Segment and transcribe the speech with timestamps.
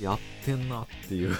[0.00, 1.30] やってんなっていう。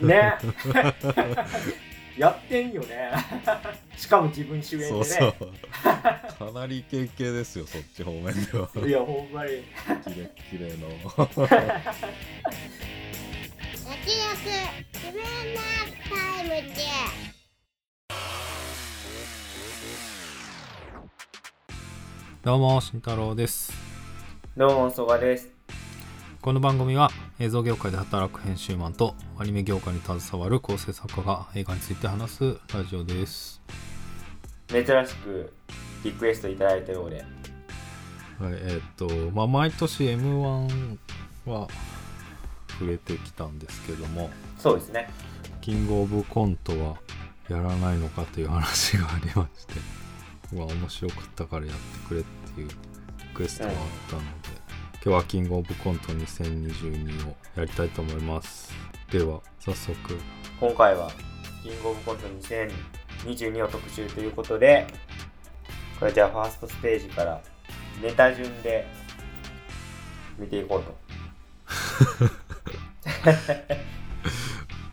[0.00, 0.34] ね。
[2.16, 3.10] やってんよね。
[3.96, 4.90] しかも自分主演でね。
[4.90, 5.34] そうそう。
[5.82, 8.70] かなりイケイケですよそっち方面では。
[8.86, 9.50] いやほんまに。
[10.04, 10.88] キレッキレの。
[13.86, 14.16] 焼き
[14.94, 15.60] 自分の
[16.08, 16.76] タイムで
[22.42, 23.72] どうも慎太郎です。
[24.56, 25.55] どうも曽我です
[26.46, 27.10] この番組は
[27.40, 33.60] 映像業界で働く編集マンとアニメ業界に携わる構成作家が映画について話すラジオです。
[34.68, 34.86] 珍し
[35.16, 35.52] く
[36.04, 37.24] リクエストいただいてるのではい
[38.38, 40.98] えーっとまあ毎年 m 1
[41.46, 41.66] は
[42.68, 45.10] 触れてきたんですけどもそうですね。
[45.60, 46.94] キングオブコントは
[47.48, 49.74] やらないのかという話がありまして
[50.52, 52.74] うわ面白かったからやってくれっていうリ
[53.34, 53.76] クエストがあっ
[54.10, 54.26] たので、
[55.06, 58.74] 今日はキングオブコント2022をやりたいと思います。
[59.08, 59.94] では早速。
[60.58, 61.12] 今回は
[61.62, 62.26] キングオブコント
[63.28, 64.84] 2022を特集ということで
[66.00, 67.40] これじゃあファーストステージから
[68.02, 68.84] ネタ順で
[70.40, 70.96] 見ていこうと。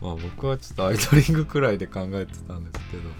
[0.00, 3.10] まあ僕はちょっとアイドリングくらいで考えてたんですけど。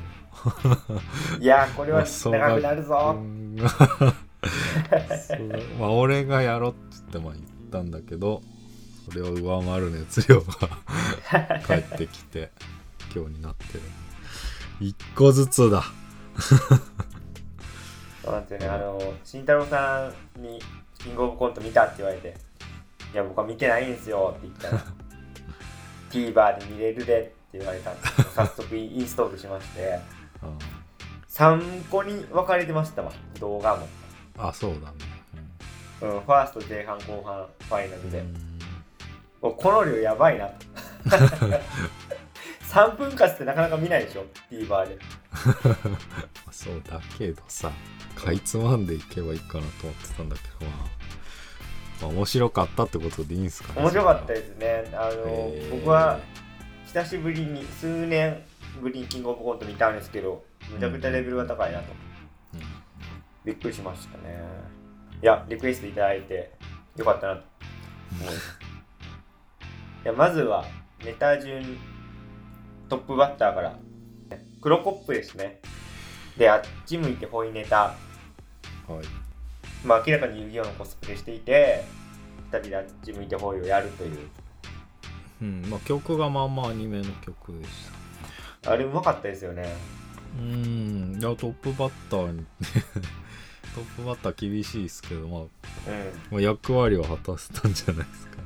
[1.42, 3.16] いやーこれは 長くなるぞ
[5.78, 8.42] まあ俺がやろうって言ってまあ言ったんだけど
[9.11, 10.55] それを上回る熱量が
[11.67, 12.50] 返ってきて
[13.15, 13.81] 今日になってる。
[14.81, 15.84] 一個ずつだ。
[18.25, 18.69] そうなんですよね。
[18.69, 20.61] あの慎太郎さんに
[20.98, 22.34] 「キングオブコント見た?」って言われて
[23.12, 24.84] 「いや僕は見てないんですよ」って言ったら
[26.11, 30.00] 「TVer で見れるで」って言われたんで早速インストールしまして
[31.28, 33.87] 3個に分かれてましたわ動画も、
[34.38, 35.14] あそうだね。
[36.00, 38.34] うん、ファースト前半後半ファイナルで、うん。
[39.41, 40.50] もうこの量やばいな。
[42.70, 44.98] 3分割ってなかなか見ないでしょ？TVer で。
[46.50, 47.70] そうだけどさ
[48.14, 50.78] かいつまんでいけばいいかなと思ってたんだけどまあ、
[52.03, 54.91] まあ、面白かったってことでいいんすかね面白かったですね。
[54.92, 56.20] あの、僕は
[56.86, 58.42] 久しぶりに数年
[58.80, 62.13] ぶりにキングオブコント見たんですけどめちゃくちゃレベルが高いなと、うん
[63.44, 64.43] びっくりしましたね。
[65.22, 66.53] いやリクエストいただいて
[66.97, 67.43] よかったなと
[68.12, 68.59] 思います。
[70.05, 70.65] いやまずは
[71.05, 71.78] ネタ順
[72.88, 73.78] トップバッターから。
[74.65, 75.60] 黒コップですね。
[76.38, 77.77] であっち向いてホイネタ。
[77.83, 77.97] はい。
[79.87, 81.84] まあ明らかに遊戯王のコスプレしていて
[82.50, 84.19] 2人であっち向いてホイをやるという。
[85.43, 87.71] うんまあ曲がまあまあアニメの曲でし
[88.62, 88.72] た。
[88.72, 89.75] あれうまかったですよね。
[90.38, 92.47] うんいやトップバッターに
[93.74, 95.48] トップバッター厳しいですけど、まあ、うん。
[96.30, 98.36] まあ役割は果たせたんじゃないですか。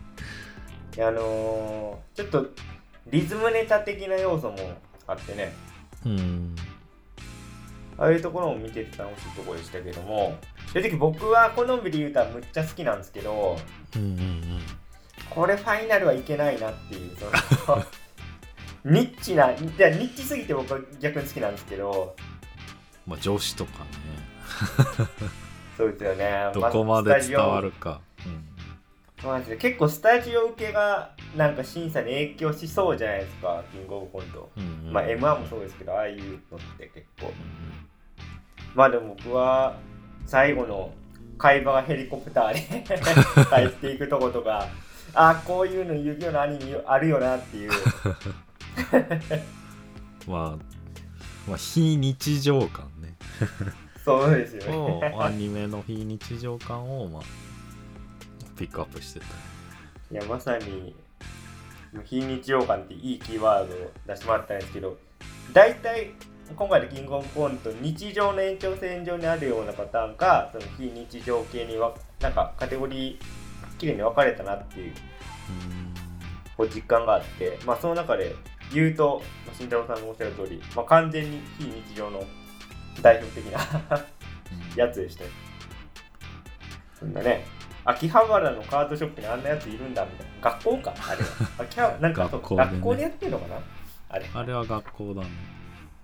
[0.96, 2.46] であのーちょっと
[3.06, 4.56] リズムネタ的な要素も
[5.06, 5.52] あってね。
[6.04, 6.56] うん。
[7.98, 10.38] ああいうところも見てて楽しいところでしたけども
[10.72, 13.58] 正直僕は好みで言うたらむっちゃ好きなんですけど
[13.96, 14.60] うんうんうん。
[15.28, 17.84] これファイナルはいけないなっていうその
[18.84, 22.14] ニッチないやニッチすぎて僕は逆に好きなんですけど。
[23.06, 23.86] まあ女子とかね
[25.76, 26.50] そうですよね。
[26.52, 28.00] どこまで伝わるか、
[29.58, 34.50] 結構スタジオ受けがなんか審査に影響しそうじゃないですかキングオブコント。
[34.56, 34.86] うんうん。
[34.86, 37.26] うんまあ M1 もそうですけどああいうのって結構。
[37.26, 37.32] うん
[38.74, 39.76] まあでも僕は
[40.26, 40.92] 最後の
[41.36, 42.92] 会話がヘリコプターで 帰
[43.64, 44.68] っていくとことか
[45.14, 47.72] あこういうの遊戯王のアニメあるよなっていう。
[50.28, 50.56] まあ、
[51.48, 53.16] まあ非日常感ね
[54.08, 57.22] そうですよをねアニメの非日常感をまあ
[58.56, 59.26] ピックアップしてた。
[60.10, 60.94] いやまさに
[62.04, 64.98] 非日常感っていいキーワードを出してもらったんですけど
[65.52, 66.12] 大体
[66.56, 74.92] 今回のキングオブコント日常の延長線上にあるようなパターンかその非日常系にはなんかカテゴリー綺麗に分かれたなっていう
[76.56, 78.34] こう実感があって、まあ、その中で
[78.72, 82.22] 言うと、まあ、慎太郎さんがおっしゃる通り、まあ、完全に非日常の
[83.02, 83.60] 代表的な
[84.76, 85.30] やつでしたよ。
[86.98, 87.44] そんなね
[87.84, 90.50] 秋葉原のカードショップにあんなやついるんだみたいな。
[90.50, 91.28] 学校かあれは。
[91.64, 92.70] 秋葉なんか学校でね。
[92.72, 93.56] 学校でやってるのかな？
[94.10, 94.26] あれ。
[94.34, 95.28] あれは学校だね。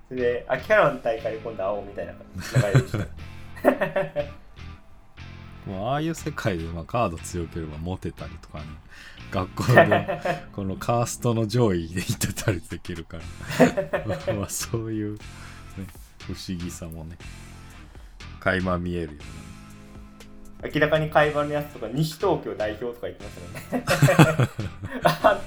[0.08, 2.18] それで秋葉原の大会で今度会おうみたいな流
[2.74, 3.06] れでした。
[5.70, 8.64] もうああいう世界でまあカード強ければモテたりとかね。
[9.30, 10.20] 学校で
[10.52, 14.34] このカーストの上位でいてたりできるから。
[14.34, 15.20] まあそういう、ね、
[16.26, 17.16] 不思議さもね。
[18.40, 19.22] 垣間見えるよ
[20.62, 24.50] 明らかに会話のやつとか西東京代表とか言ってましたもんね
[25.02, 25.40] あ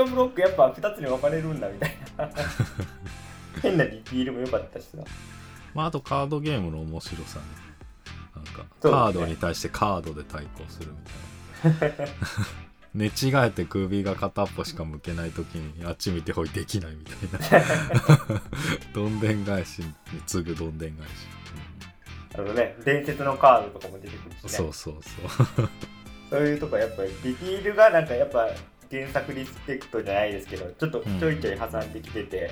[0.00, 2.30] ョンブロックやっぱ2つに分かれるんだみたいな。
[3.62, 4.98] 変なディティールも良かったしさ
[5.74, 7.44] まあ、あとカードゲームの面白さね。
[8.34, 10.88] なんか、カードに対してカードで対抗する
[11.62, 12.06] みたいな
[12.92, 17.12] 寝違えて首が片っぽしか向けない時にあっち見てほいできないみた
[17.56, 18.42] いな。
[18.92, 19.80] どんでん返し。
[19.80, 19.94] に
[20.26, 21.10] 次ぐどんでん返し、
[22.34, 24.40] あのね伝説のカードとかも出てくるしね。
[24.42, 25.68] うんそうそうそう。
[26.30, 28.48] そういうとこやっぱりディティールがなんかやっぱ
[28.90, 32.50] 原作リスペクトじゃないですけどちょっとちょいちょい挟んできてて、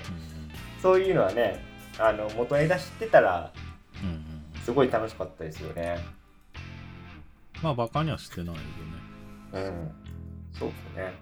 [0.81, 1.65] そういうのはね
[1.99, 3.53] あの元ネタ知ってたら
[4.03, 4.63] うんうんうん。
[4.65, 5.99] すごい楽しかったですよね。
[7.63, 8.59] まあバカにはしてないよね。
[9.53, 9.91] うん
[10.59, 11.15] そうですね。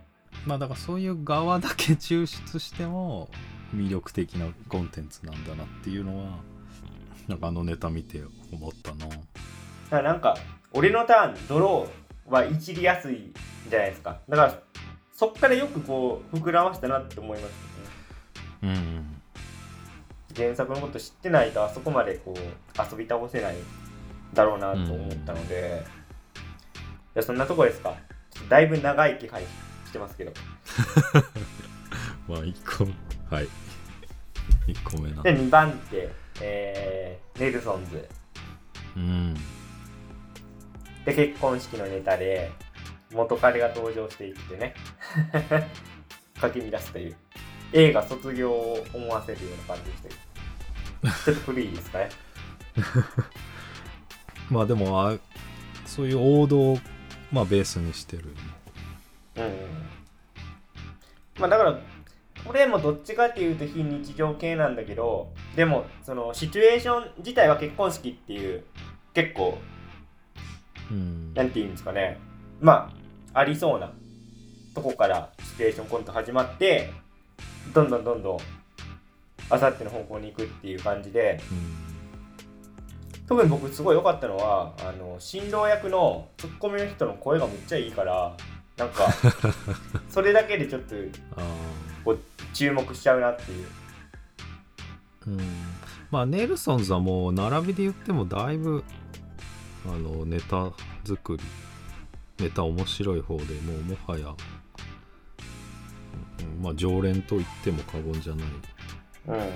[0.46, 3.28] まあだからそういう側だけ抽出しても
[3.74, 6.38] 魅力的なコンテンツなんだなっていうのは
[7.26, 8.22] なんかあのネタ見て
[8.52, 9.06] 思ったな。
[9.06, 9.20] だか
[9.90, 10.36] らなんか
[10.72, 13.32] 俺のターンドローはいじりやすい
[13.68, 14.20] じゃないですか。
[14.28, 14.60] だから
[15.12, 17.56] そっからよくこう膨らましたなって思いますよね。
[18.62, 19.22] うんうん。
[20.36, 23.56] 原作のこと知ってないとあそこまでこう遊び倒せない
[24.34, 25.82] だろうなと思ったので、
[26.34, 26.38] い
[27.14, 27.94] やそんなとこですか
[28.48, 29.42] だいぶ長い気配
[29.86, 30.32] してますけど。
[32.28, 33.48] まあ1個はい。
[34.66, 36.10] 1個目なで2番手、
[36.40, 38.08] えーネルソンズ。
[38.96, 39.34] うん。
[41.04, 42.50] で結婚式のネタで
[43.12, 44.74] 元彼が登場していってね。
[46.40, 47.16] かき乱すという。
[47.72, 52.08] 映画卒業を思わせるような感じでしたちょっと古いですかね。
[54.50, 55.16] まあでもあ
[55.84, 56.78] そういう王道を
[57.32, 58.24] まあベースにしてる
[59.36, 59.50] うんうん
[61.38, 61.78] まあだから
[62.44, 68.64] これもどっちかっていうと非日常系なんだけどでもそのシチュエーション自体は結婚式っていう
[69.14, 69.58] 結構
[70.90, 71.34] うん。
[71.34, 72.18] なんていうんですかね。
[72.60, 72.92] ま
[73.32, 73.92] あありそうな
[74.74, 76.90] とこからシチュエーションコント始まって
[77.74, 78.38] どんどんどんどん
[79.50, 81.40] あさっての方向に行くっていう感じで
[83.26, 88.36] 特に僕すごい良かったのはあの新郎役のツッコミの人の声がめっちゃいいから
[88.76, 89.08] なんか
[90.08, 90.94] それだけでちょっと
[91.36, 91.42] あ
[92.04, 92.18] こう
[92.52, 93.66] 注目しちゃうなっていう。
[95.26, 95.40] ーうん。
[96.10, 98.84] まあネルソンズはもう並びで言ってもだいぶ
[99.86, 100.72] あのネタ
[101.04, 101.42] 作り
[102.38, 104.32] ネタ面白い方でもうもはや、う
[106.60, 108.46] んまあ常連と言っても過言じゃない。
[109.28, 109.50] うんうんうん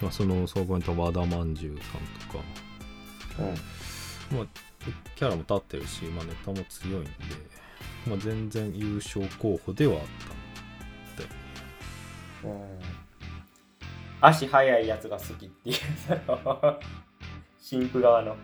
[0.00, 2.44] まあ、その総合にいた和田まんじゅうさんとか、
[3.40, 3.42] う
[4.34, 4.38] ん。
[4.38, 4.46] まあ、
[5.16, 7.10] キャラも立ってるし、まあ、ネタも強いんで、
[8.06, 10.00] まあ、全然優勝候補ではあっ
[12.42, 12.78] たうん。
[14.20, 16.80] 足速いやつが好きっていうその
[17.60, 18.36] 新婦側の。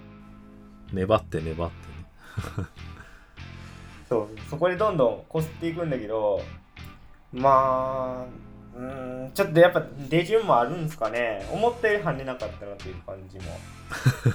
[0.93, 2.69] 粘って粘ってね。
[4.09, 6.41] そうそこでどんどんこすっていくんだけど
[7.33, 11.47] まあうーんちょっとやっぱ出順もあるんですかね。
[11.53, 13.45] 思ったより跳ねなかったなという感じも。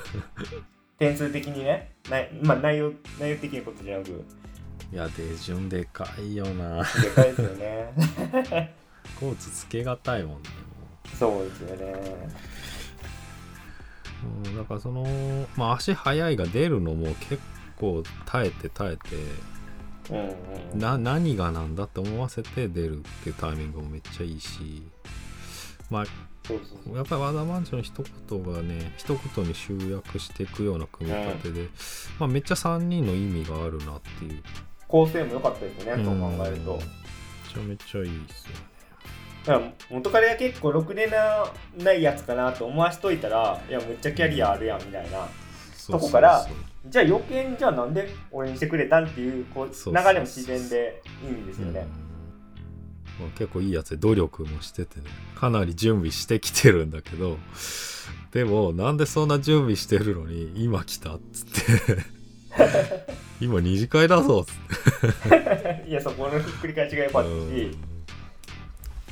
[0.97, 1.91] 点数的にね。
[2.09, 4.25] ないまあ内容内容的なことじゃなく。
[4.91, 6.83] いや手順でかいよな。
[7.01, 8.73] でかいですよね。
[9.19, 10.49] コーツつけがたいもんね
[11.17, 11.93] そうですよね。
[14.45, 15.05] うんだからその、
[15.55, 17.39] まあ、足速いが出るのも結
[17.77, 19.15] 構耐えて耐えて
[20.75, 24.83] な何がなんだって思わせて出るっていうタイミングもめっちゃいいし。
[25.89, 26.03] まあ
[26.95, 31.67] やっぱり和田まんじゅうの一言がね一言に集約していくような組み立てで、
[32.19, 34.41] まあ、めっちゃ3人の意味があるなっていう。
[34.87, 36.73] 構成も良かったですねそう考えると。
[36.73, 36.79] うん。
[36.79, 38.69] めちゃめちゃいいですよね。
[39.45, 41.45] だから元彼が結構ろくでな
[41.77, 45.27] ないやつかなと思わしといたらいやむっちゃキャリアあるやんみたいな
[45.89, 46.47] そうそこから
[46.87, 51.87] じゃあ余計にじゃあなんで俺にしてくれたんっていうこう流れも自然でいいんですよね。
[53.19, 53.25] うん。
[53.25, 55.05] まあ、結構いいやつで努力もしててね。
[55.35, 57.37] かなり準備してきてるんだけど
[58.31, 61.45] でもなんでそんな準備してるのに今来たっつっ
[61.87, 62.19] て。
[63.41, 64.51] 今二次会だぞっつ
[65.27, 65.85] って。
[65.89, 67.33] いやそこのひっくり返しが良かったし。
[67.33, 67.75] うん。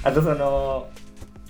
[0.03, 0.89] あとその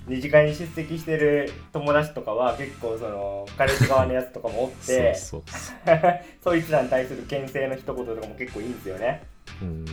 [0.08, 5.82] 二次会に出席してる友達とかは結構その彼氏側のやつとかもおってそうそう。
[6.42, 9.22] そいつらに対する牽制の一言とかも結構いいんですよね。
[9.58, 9.84] そう、うん、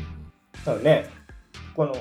[0.65, 1.10] なので
[1.75, 1.95] この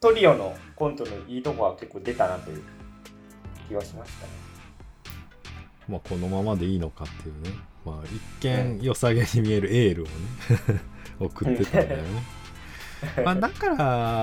[0.00, 2.62] トリオのコントのいいとこは結構出たなという
[3.68, 4.32] 気がしましたね。
[5.88, 7.50] まあこのままでいいのかっていうね。
[7.84, 10.12] まあ一見良さげに見えるエールをね
[11.18, 12.35] 送ってたんだよね
[13.24, 13.76] まあだから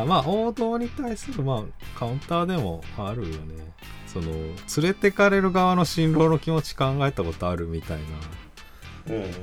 [0.05, 1.63] まあ王道に対するまあ
[1.97, 3.73] カウンターでもあるよね。
[4.07, 9.33] その連れてかれる側の新郎の気持ち考えたことあるみたいうんうんうんうん。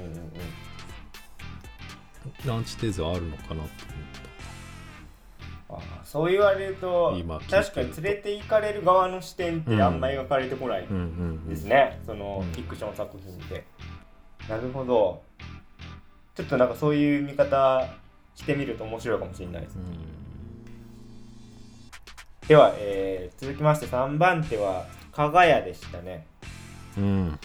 [2.46, 3.66] なアンチテーゼはあるのかなと思っ
[6.04, 12.52] そう言われると今確かに連れて行かれる側の視点ってあんま描かれてこないうんうんですね、そのうん。
[12.52, 13.64] フィクション作品で。
[14.48, 15.22] なるほど。
[16.34, 17.86] ちょっとなんかそういう見方
[18.40, 19.76] してみると面白いかもしれないです。
[19.76, 19.84] うん
[22.48, 26.26] では、えー続きまして3番手は加賀屋でしたね。
[26.98, 27.38] うん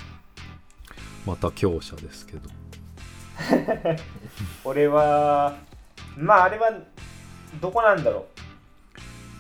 [1.27, 2.49] また強者ですけど
[4.63, 5.57] これは、
[6.17, 6.71] まああれは
[7.61, 8.25] どこなんだろう。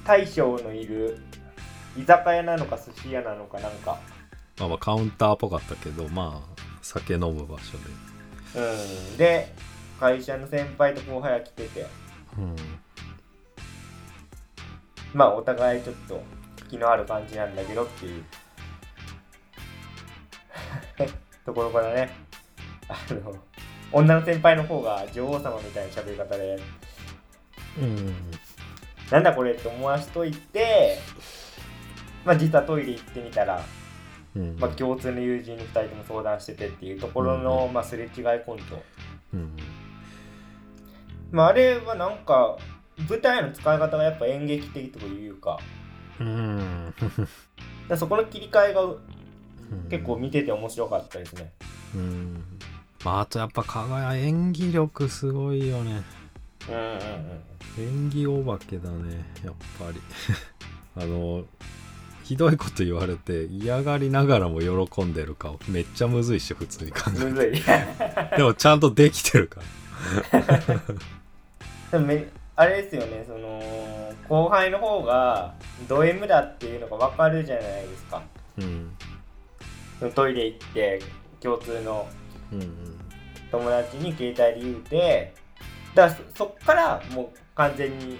[0.05, 1.19] 大将のいる
[1.97, 3.99] 居酒屋なのか寿司屋なのかなんか。
[4.59, 7.77] まあまあカウンターっぽかったけどまあ酒飲む場所
[8.53, 9.17] でうん。
[9.17, 9.51] で、
[9.99, 11.85] 会社の先輩と後輩が来てて、
[12.37, 12.55] うん。
[15.13, 16.21] まあお互いちょっと
[16.69, 18.23] 気のある感じなんだけどっていう。
[21.45, 22.09] ところからね。
[22.87, 23.35] あの
[23.91, 26.59] 女の先輩の方が女王様みたいな喋り方で。
[27.79, 28.15] うん。
[29.09, 30.97] なんだこれって思わしといて
[32.25, 33.63] まあ実はトイレ行ってみたら、
[34.35, 34.57] うん。
[34.59, 38.11] まあ、共通の友人に2人とも相談しててっていうところの、うんまあ、すれ違い
[38.45, 38.83] コント。
[39.33, 39.55] うん
[41.31, 42.57] まああれはなんか
[43.09, 45.59] 舞台の使い方がやっぱ演劇的というか。
[46.19, 46.93] うん。
[47.89, 48.81] だそこの切り替えが
[49.89, 51.51] 結構見てて面白かったですね。
[51.93, 52.43] うん。
[53.03, 56.03] まああとやっぱ加賀屋演技力すごいよね。
[56.69, 56.99] うんうんうん
[57.77, 59.99] 演技お化けだねやっぱり。
[60.97, 61.43] あの
[62.23, 65.59] ひどいこと言われて嫌がりながらも喜んでる顔。
[65.67, 67.63] めっちゃむずいし普通に考むずい。
[67.67, 69.65] え でもちゃんとできてるから
[71.91, 73.61] でもめあれですよねその
[74.27, 75.53] 後輩の方が
[75.87, 78.21] ド M だっていうのが分かるじゃないですか。
[78.57, 78.91] うん。
[79.99, 81.01] そのトイレ行って
[81.39, 82.07] 共通の。
[82.51, 82.69] うんうん。
[83.51, 85.33] 友達に携帯で言うて
[85.93, 88.19] だからそそっからもう完全に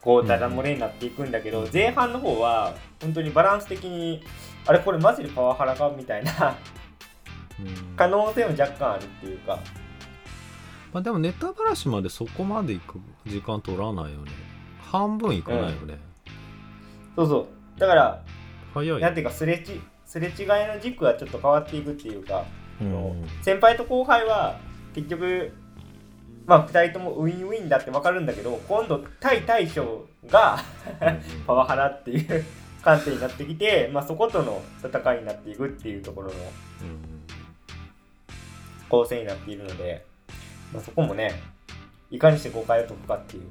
[0.00, 4.22] こうダダ漏れになっていくんだけど、前半の方は本当にバランス的に
[4.66, 5.90] あれこれマジでパワハラか？
[5.96, 6.56] みたいな。
[7.60, 7.96] うん。
[7.96, 9.58] 可能性も若干あるっていうか
[10.92, 14.32] まあでもネタばらしまでそこまで行く時間取らないよね。
[14.80, 15.98] 半分いかないよね、
[17.14, 17.80] そうそう。
[17.80, 18.22] だから
[18.74, 19.00] 早い。
[19.00, 22.44] なんていうかすれちすれ違いの軸がちょっと変わっていくっていうか、
[22.80, 23.24] うん。
[23.42, 24.58] 先輩と後輩は
[24.94, 25.52] 結局
[26.46, 30.58] まあ2人ともウィンウィンだって分かるんだけど今度対大将が
[31.46, 32.44] パワハラっていう
[32.82, 37.20] 観点になってきて、まあ、そことの戦いになっていくっていうところのうん。
[38.88, 40.04] 構成になっているので、
[40.72, 41.40] まあ、そこもね
[42.10, 43.42] いかにして誤解を解くかっていう。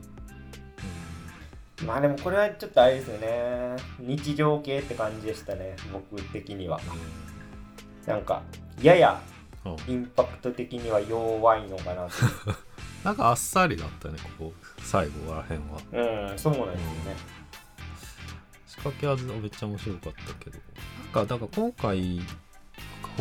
[1.85, 3.75] まあでもこれはちょっとあれですよね。
[3.99, 6.79] 日常系って感じでしたね僕的には。
[8.05, 8.41] なんか
[8.81, 9.21] やや
[9.65, 9.93] うん。
[9.93, 12.11] インパクト的には弱いのかなと。
[13.03, 15.79] なんかあっさりだったねここ最後らへんは。
[16.31, 17.15] うんそうなんですよね。
[18.67, 20.59] 仕掛けはめっちゃ面白かったけど。
[21.13, 22.21] なんかだから今回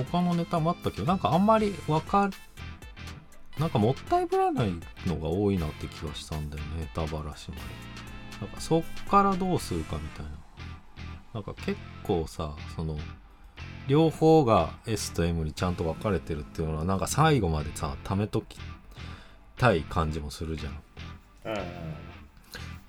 [0.05, 2.33] 他のネタもあったけどなんかあんまりわかる
[3.59, 4.73] なんかもったいぶらない
[5.07, 7.63] のが多いなって気がしたんだよねネタばらしまで
[8.41, 10.31] なんかそっからどうするかみたいな。
[11.35, 12.97] なんか結構さその
[13.87, 18.59] 両方が S と M にちゃんと分かれてるっていうのはなんか最後までさ貯めとき
[19.57, 20.83] たい感じもするじゃん。
[21.45, 21.55] うん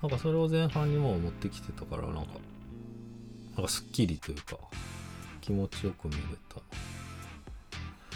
[0.02, 2.22] なんかそれを前半にもう持ってきてたからなんか
[3.56, 4.56] なんかすっきりというか
[5.42, 6.20] 気持ちよく見れ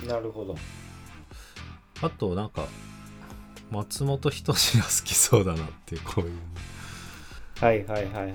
[0.02, 0.54] うんなるほど。
[0.54, 0.60] た
[2.04, 2.66] あとなんか
[3.70, 6.32] 松本人志が好きそうだなってこういう。
[7.60, 8.32] はいはいはいはい。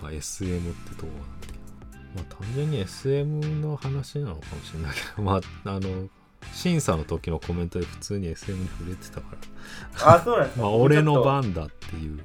[0.00, 1.58] まあ SM ってとこなんだけど
[2.14, 6.08] まあ単純に SM の話なのかもしれないけどまああの
[6.52, 9.36] 審査の時のコメントで普通に SM に触れてたか
[10.00, 10.14] ら。
[10.14, 12.18] あそうなんですかまあ俺の番だっていう。
[12.18, 12.24] と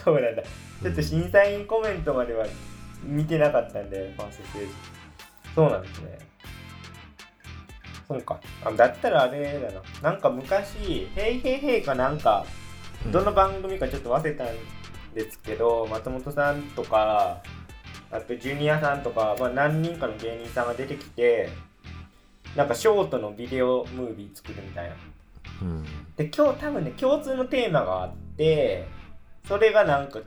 [0.04, 0.42] そうなんだ。
[0.42, 2.46] ちょっと審査員コメントまでは
[3.04, 4.68] 見てなかったんでファーストステージ。
[5.54, 6.31] そうなんですね
[8.12, 8.40] そうか。
[8.64, 10.10] あだったらあれだな。
[10.10, 12.44] なんか昔「へいへいへい」かなんか
[13.10, 14.48] どの番組かちょっと忘れたん
[15.14, 17.42] ですけど、松本さんとか
[18.10, 21.48] あとジュニアさんとか、まあ、何人かの芸人さんが出てきて
[22.56, 24.96] なんかショートのビデオムービー作るみたいな。
[25.62, 25.84] うん。
[26.16, 28.86] で今日多分ね共通のテーマがあって
[29.48, 30.20] それがなんか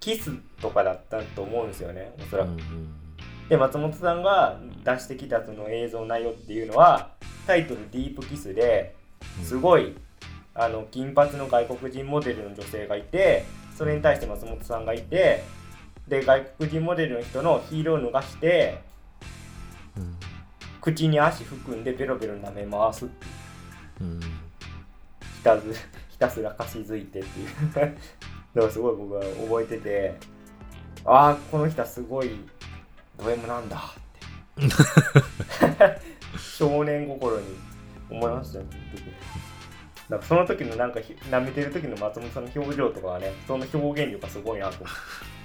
[0.00, 3.05] キスとかだったと思うんですよねおそらく、うんうん
[3.48, 7.10] で松本さんが出してきたその映像内容っていうのは
[7.46, 8.94] タイトル「ディープキスで」
[9.42, 9.96] すごい
[10.54, 13.44] あの金髪の外国人モデルの女性がいて
[13.76, 15.44] それに対して松本さんがいて
[16.08, 18.80] で外国人モデルの人のヒールを脱がして
[19.96, 20.16] うん。
[20.80, 24.10] 口に足含んでベロベロ舐め回すっていう。
[24.10, 24.20] うん。
[24.20, 24.26] ひ
[25.42, 27.96] たずひ ひたすら歌詞づいてっていう。
[28.54, 30.14] のをすごい僕は覚えてて
[31.04, 32.30] ああこの人はすごい
[33.18, 33.76] ド M なんだ。
[33.76, 33.80] っ
[34.56, 36.00] て
[36.38, 37.46] 少年心に
[38.10, 39.12] 思いましたねその時
[40.08, 44.84] なんかその時のなんかひ舐めてる時の松本さんの表情とかはねその表現力がすごいなと。
[44.84, 45.36] 思って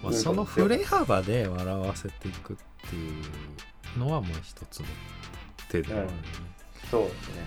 [0.00, 2.56] まあ、その振れ幅で笑わせていくっ
[2.88, 3.20] てい
[3.96, 4.86] うのはもう一つの
[5.68, 6.18] 手ではあるよね、
[6.88, 7.42] そうですね。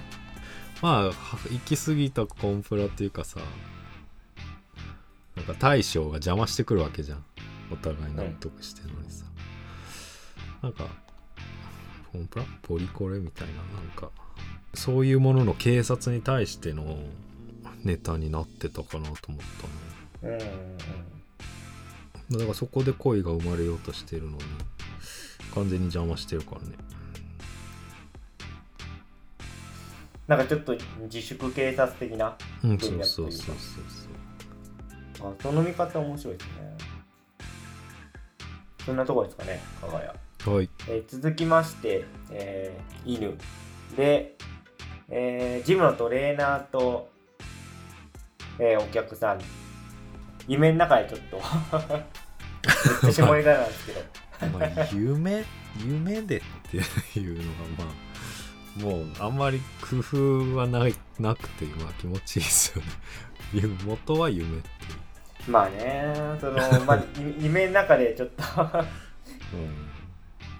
[0.82, 1.14] まあは
[1.50, 3.40] 行き過ぎたコンプラっていうかさ
[5.36, 7.24] なんか大将が邪魔してくるわけじゃん
[7.72, 9.26] お互い納得してるのにさ、
[10.62, 10.86] なんか
[12.12, 14.10] コンプラポリコレみたいななんか
[14.74, 16.98] そういうものの警察に対しての
[17.84, 19.40] ネタになってたかなと思っ
[20.22, 20.40] たね
[22.30, 24.44] うんだからそこで恋が生まれようとしてるのに
[25.54, 26.78] 完全に邪魔してるからね。
[30.28, 33.58] なんかちょっと自粛警察的なうんそそううそううそそそうう
[35.18, 35.32] そう。
[35.32, 36.78] あその見方面白いですね
[38.86, 40.10] そんなところですかね加賀谷
[40.44, 40.70] そうはい。
[40.90, 43.38] えー続きまして、えー犬。
[43.96, 44.36] で、
[45.10, 47.10] えージムのトレーナーと、
[48.58, 49.42] えーお客さん。
[50.48, 51.38] 夢の中でちょっと
[53.06, 54.02] めっちゃ下ネタなんですけど。
[54.58, 55.46] まあ、夢
[55.86, 56.42] 夢でっ
[57.14, 62.88] ていうのがまあもうあんまり工夫はないなくてまあ気持ちいいですよね。
[63.54, 64.72] ゆ元は夢ってい
[65.48, 67.02] まあねその、 まあ、い
[67.40, 69.88] 夢の中でちょっとう、うん。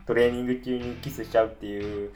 [0.06, 2.12] トレーニング中にキスしちゃうっていう。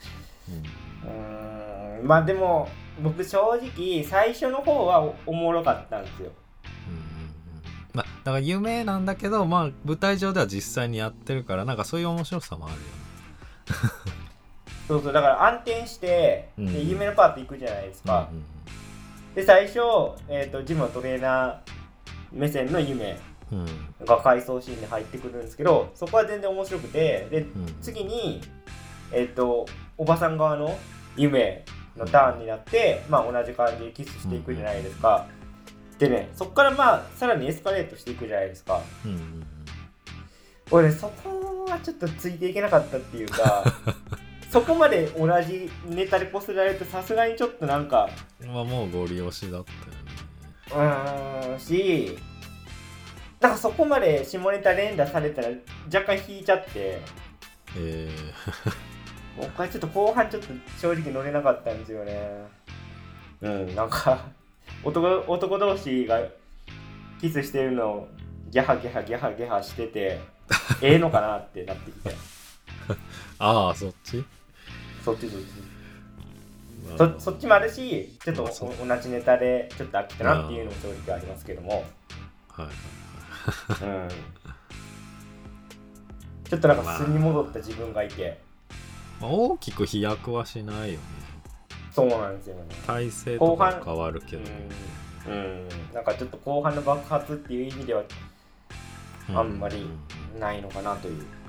[1.05, 2.07] うん。
[2.07, 2.67] まあでも
[3.01, 6.31] 僕正直最初の方はおおもろかったんですよ。
[6.88, 7.03] うんうんうん。
[7.93, 12.86] まあだから夢なんだけどまあ舞台上では実際にやってるからなんかそういう面白さもあるよね。
[14.88, 18.43] そうそうだから暗転して、うんで夢のパート行くじゃないですか、うん。
[19.34, 19.79] で最初、
[20.29, 21.74] えー、とジムのトレーナー
[22.36, 23.17] 目線の夢
[24.06, 27.76] が回想シーンに入ってくるんですけどそこは全然面白くてでうん。
[27.82, 28.41] 次に、
[29.12, 29.65] えっと
[29.98, 30.78] おばさん側の
[31.15, 35.28] 夢のターンになって、まあ、同じ感じでキスしていくじゃないですか、
[35.98, 38.82] でねそこからまあさらにエスカレートしていくじゃないですか。
[40.71, 43.63] 俺そこはちょっとついていけなかったっていうか
[44.52, 48.10] そこまで同じネタでこすられるとさすがにちょっとなんか
[48.41, 50.05] うんまあもうゴリ押しだったよね
[50.73, 52.17] うんし
[53.39, 55.49] なんかそこまで下ネタ連打されたら
[55.93, 56.99] 若干引いちゃって
[57.78, 58.10] え
[59.38, 60.47] 僕はちょっと後半ちょっと
[60.80, 62.45] 正直乗れなかったんですよね
[63.41, 64.25] うんなんか
[64.84, 66.21] 男男同士が
[67.19, 68.08] キスしてるのを
[68.49, 70.19] ギャハギャハギャハギャハしてて
[70.82, 72.15] ええのかなってなってきて、
[73.39, 74.23] ああそっち
[75.04, 75.74] そっちそっち
[76.98, 81.84] そそっちもあるしちょっと同じネタでちょっと飽きたなっていうのも正直ありますけども、
[82.50, 82.67] はい
[83.84, 84.08] うん、
[86.43, 88.39] ちょっとなんか素に戻った自分がいて、
[89.19, 91.00] まあ、大きく飛躍はしないよね。
[91.91, 92.63] そうなんですよね。
[92.86, 94.43] 体勢とかは変わるけど、
[95.28, 98.04] うん、うん、なんかちょっと後半の爆発っていう意味では
[99.30, 99.88] あんまり
[100.39, 101.44] ないのかなという、まあ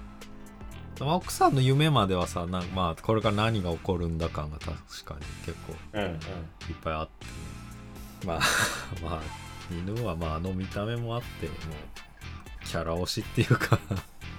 [1.01, 6.11] 奥さんの夢まではさなんまあこれから何が起こるんだ感が確かに結構うんうん。
[6.11, 6.19] いっ
[6.83, 7.27] ぱいあって。
[7.27, 7.33] ね
[8.25, 8.41] まあ
[9.03, 9.21] まあ
[9.71, 13.79] 犬はまああの見た目もあってもうキャラ推しっていうか。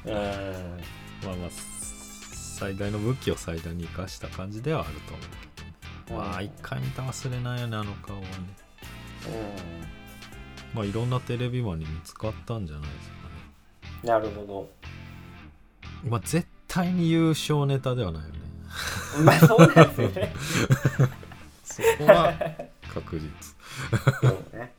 [0.05, 0.13] うん。
[1.23, 5.25] まあまあ最大の武器を最大に生かした感じではあると思う
[6.07, 8.27] けどね、まあ一回見たら忘れないよねあの顔はね。
[10.73, 13.19] まあいろんなテレビマンに見つかったんじゃないですかね。
[14.03, 14.69] うんなるほど
[16.07, 18.39] まあ絶対に優勝ネタではないよね。
[19.23, 20.33] まあそうなんですよね。
[21.63, 22.33] そこは
[22.93, 23.29] 確実。
[24.21, 24.73] そうね。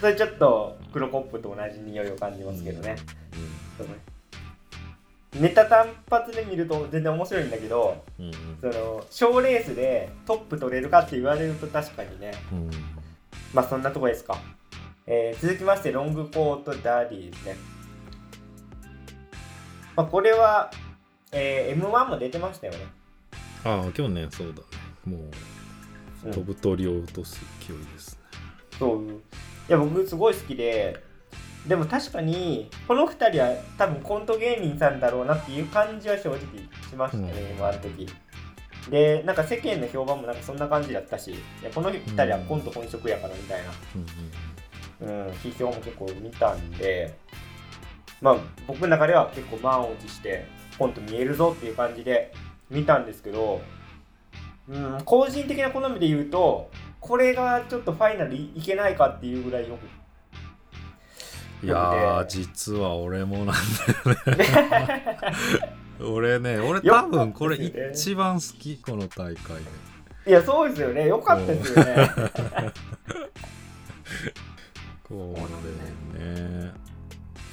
[0.00, 2.96] それちょっと黒コップと同じ匂いを感じますけどね、
[3.78, 3.94] そうね
[5.34, 8.32] ネタ単発で見ると全然面白いんだけどうんうん。
[8.60, 12.32] その賞レースでトップ取れるかって言われると確かにね。
[12.52, 12.70] うん。
[13.52, 14.36] まあそんなとこですか、
[15.06, 17.56] えー続きましてロングコートダディですね
[19.96, 20.70] まあこれは、
[21.32, 22.78] えー M1 も出てましたよね。
[23.64, 24.54] ああ去年そうだ。
[24.54, 25.30] ねもう
[26.26, 26.32] うん。
[26.32, 28.18] 飛ぶ鳥を落とす勢いですね。
[28.78, 29.10] そう。
[29.10, 29.12] い
[29.68, 31.02] や僕すごい好きで
[31.66, 36.38] でも確かにこの2人は多分コント芸人さんだろうなっていう感じは正直
[36.90, 37.56] しましたね、うん。
[37.56, 38.06] 今の時
[38.90, 43.72] でなんか世間の評判もなんかそんな感じだったしいやこの2人はコント本職やからみたいな、
[45.00, 45.26] うんうん。
[45.26, 47.16] うん、批評も結構見たんで
[48.24, 50.46] まあ僕の中では結構満を持して
[50.78, 52.32] コント見えるぞっていう感じで
[52.70, 53.60] 見たんですけど、
[54.66, 59.86] うん、個人的な好みで言うとこれがちょっとファイナルいいけないかっていうぐらいよく。
[61.66, 63.54] いやー実は俺もなんだ
[64.30, 65.18] よね。
[66.00, 67.56] 俺ね俺多分これ
[67.92, 69.56] 一番好きこの大会
[70.24, 70.30] で。
[70.30, 71.08] いやそうですよね。
[71.08, 72.10] よかったですよね。
[75.04, 75.36] こ
[76.16, 76.72] れね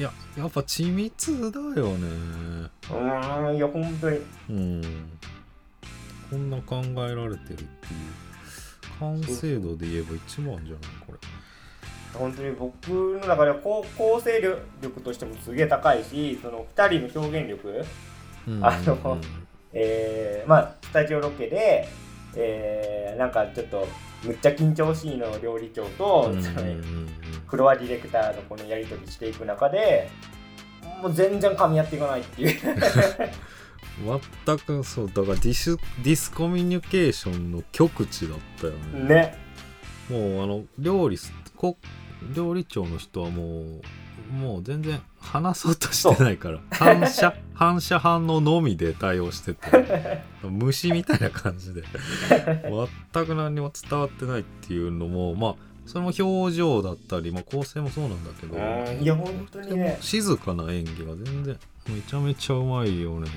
[0.02, 2.08] いややっぱ緻密だよね。
[2.90, 4.20] うーんいや本当に。
[4.50, 4.82] うん。
[6.28, 7.68] こんな考えられてるっていう。
[9.00, 11.20] 完成度で言えば一番じゃないこれ。
[12.16, 14.42] 本当に僕の中では構構成
[14.82, 17.86] 力としてもすげえ高いしその2人の表現力。
[18.48, 18.66] うん。
[18.66, 19.20] あの
[19.72, 21.88] えー、まあスタジオロケで、
[22.36, 23.88] えー、なんかちょっと
[24.24, 27.08] むっちゃ緊張しいの料理長と、そのうん
[27.48, 30.10] フロアディレクターのこのやり取りしていく中で
[31.02, 32.60] もう全然噛み合っていかないっていう。
[34.46, 39.16] 全くそうだからディスディスコミュニケーションの極致だったよね。
[39.16, 39.38] ね。
[40.10, 41.78] もうあの料理すこ
[42.34, 43.82] 料理長の人はもう
[44.32, 51.84] もう全然話そうとしてないから反射反射反応のみで対応してて虫みたいな感じで
[53.14, 58.60] 全く何にも伝わってないっていうのもまあそれも表情だったり、まあ、構成もそうなんだけどう
[59.00, 59.98] んいや本当にね。
[60.00, 63.28] 静かな演技が全然めちゃめちゃうまいよね、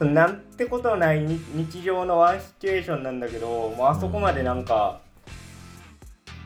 [0.00, 0.14] うん。
[0.14, 5.00] なんてことないに日常のワンシチュエーションなんだけどもうあそこまでなんか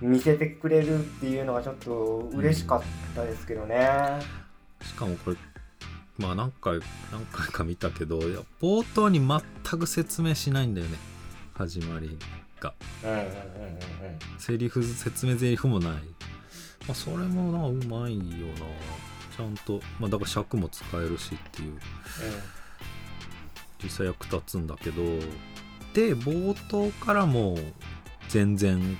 [0.00, 2.82] 見せてくれるっていうのがちょっと嬉しかっ
[3.14, 4.20] たですけどね。
[4.82, 5.36] しかもこれ
[6.18, 6.80] まあ何回
[7.12, 8.18] 何回か見たけど
[8.60, 9.40] 冒頭に全
[9.78, 10.98] く説明しないんだよね。
[11.54, 12.18] 始まり
[12.60, 12.74] が。
[13.04, 13.30] うんうんうんうん
[14.38, 15.98] セリフ説明セリフもない、ま
[16.90, 18.54] あ、それもなうまいよな。
[19.36, 21.78] ちゃんと、まあ、だから尺も使えるしっていう。
[23.82, 25.02] 実際役立つんだけど。
[25.94, 27.58] で冒頭からもう
[28.28, 28.96] 全然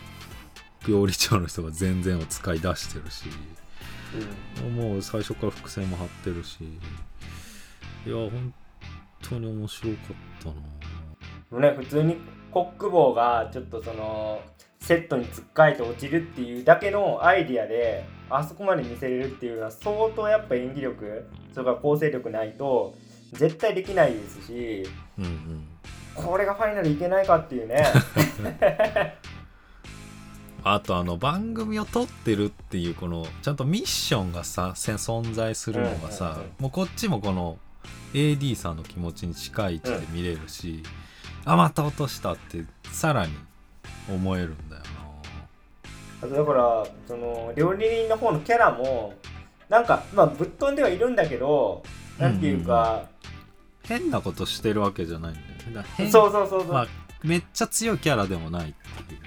[0.87, 3.25] 料理長の人が全然を使い出してるし。
[4.65, 4.75] うん。
[4.75, 6.59] もう最初から伏線も張ってるし。
[6.65, 8.55] いや本
[9.23, 10.55] 当に面白かったな。
[11.51, 12.17] うんね普通に
[12.51, 14.41] コック棒がちょっとその
[14.81, 22.95] セットにつっかえて落ちるっていうだけのアイディアであそこまで見せれるっていうのは相当やっぱ演技力それから構成力ないと
[23.33, 25.69] 絶対できないですしうんうん。
[26.15, 27.85] これがファイナルいけないかっていうね
[30.69, 37.59] あとあの番組を撮ってるっていうこのちゃんとミッションがさせ存在するのがさ、うんうんうんもうこっちもこの
[38.15, 40.83] AD さんの気持ちに近い位置で見れるし、
[41.45, 43.33] あまた落としたってさらに
[44.11, 44.83] 思えるんだよ
[46.23, 49.15] あとだからその料理人の方のキャラも
[49.69, 51.85] なんかまあぶっ飛んではいるんだけど
[52.19, 53.05] なんていうか、
[53.89, 55.35] な変なことしてるわけじゃないん
[55.73, 56.11] だよね。
[56.11, 56.87] そうそうそうそう、まあ、
[57.23, 58.73] めっちゃ強いキャラでもないっ
[59.05, 59.21] ていう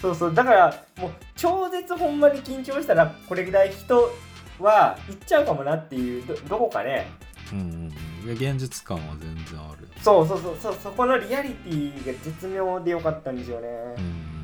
[0.00, 0.34] そうそう。
[0.34, 4.10] だからもう超絶ほんまに緊張したらこれぐらい人
[4.58, 7.06] は行っちゃうかもなっていうどどこかね。
[7.52, 8.32] うんうん。
[8.32, 10.56] 現実感は全然あるそうそうそう。
[10.60, 14.38] そうそこのリアリティが絶妙でよかったんですよね、うん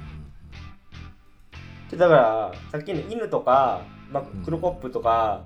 [1.90, 5.45] でだからさっきの犬とか、まあうん、クロコップとか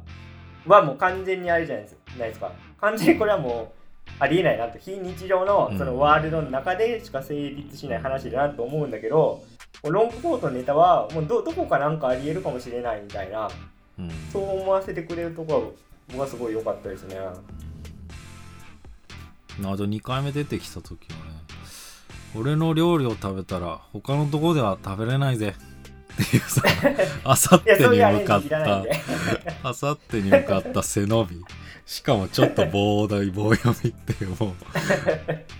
[0.66, 2.52] はもう完全にあれじゃないですないですか。
[2.80, 3.72] 完全にこれはも
[4.08, 4.78] うありえないなと。
[4.78, 9.42] 非日常のそのワールドの中でしか成立しない話だなと思うんだけど
[9.84, 13.48] ロングコートのネタはもうどどこかなんかありえるかもしれないみたいな
[13.98, 15.66] うんそう思わせてくれるところは
[16.08, 17.16] 僕はすごい良かったですね。
[17.18, 17.34] あ
[19.76, 21.22] と2回目出てきた時はね
[22.36, 25.54] 俺の料理を食べたら他のとこでは食べれないぜ
[26.22, 26.62] っていうさ
[27.24, 28.84] あさってに向かった。
[29.62, 31.42] あさってに向かった背伸び
[31.88, 34.54] しかもちょっと棒大棒読みっていうも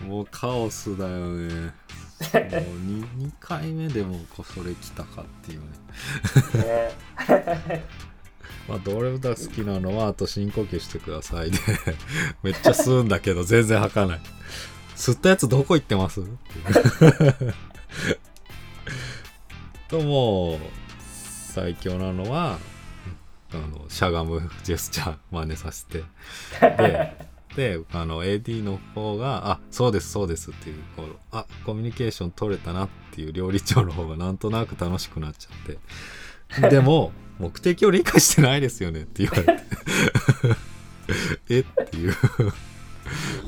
[0.02, 1.24] う もうカオスだよね。
[1.24, 1.72] もう 2,
[3.18, 5.66] 2回目でもこそれ来たかっていうね。
[6.64, 7.84] ね。
[8.68, 11.58] まあドレブダ好きなのはあと深呼吸してくださいで。
[12.44, 14.20] めっちゃ吸うんだけど全然吐かない。
[14.96, 16.20] 吸ったやつどこ行ってます？
[19.88, 20.58] ともう
[21.54, 22.58] 最強なのは
[23.52, 26.04] あのしゃがむジェスチャー真似させて。
[26.60, 36.68] でであの AD の方が「あそうですそうです」っていうこうあコミュニケーション取れたなっていう料理長の方がなんとなく楽しくなっちゃって。
[36.68, 39.62] でも 目的を理解してないですよねって言われて。
[41.48, 42.14] えっていう。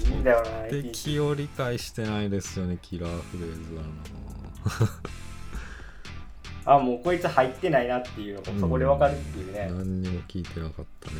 [0.08, 4.90] 目的を理解してないですよねキラーフレーズだな
[6.64, 9.68] あもうこいつ入ってないなっていうのがそこでわかるっていうね。
[9.70, 11.16] 何にも聞いてなかったね。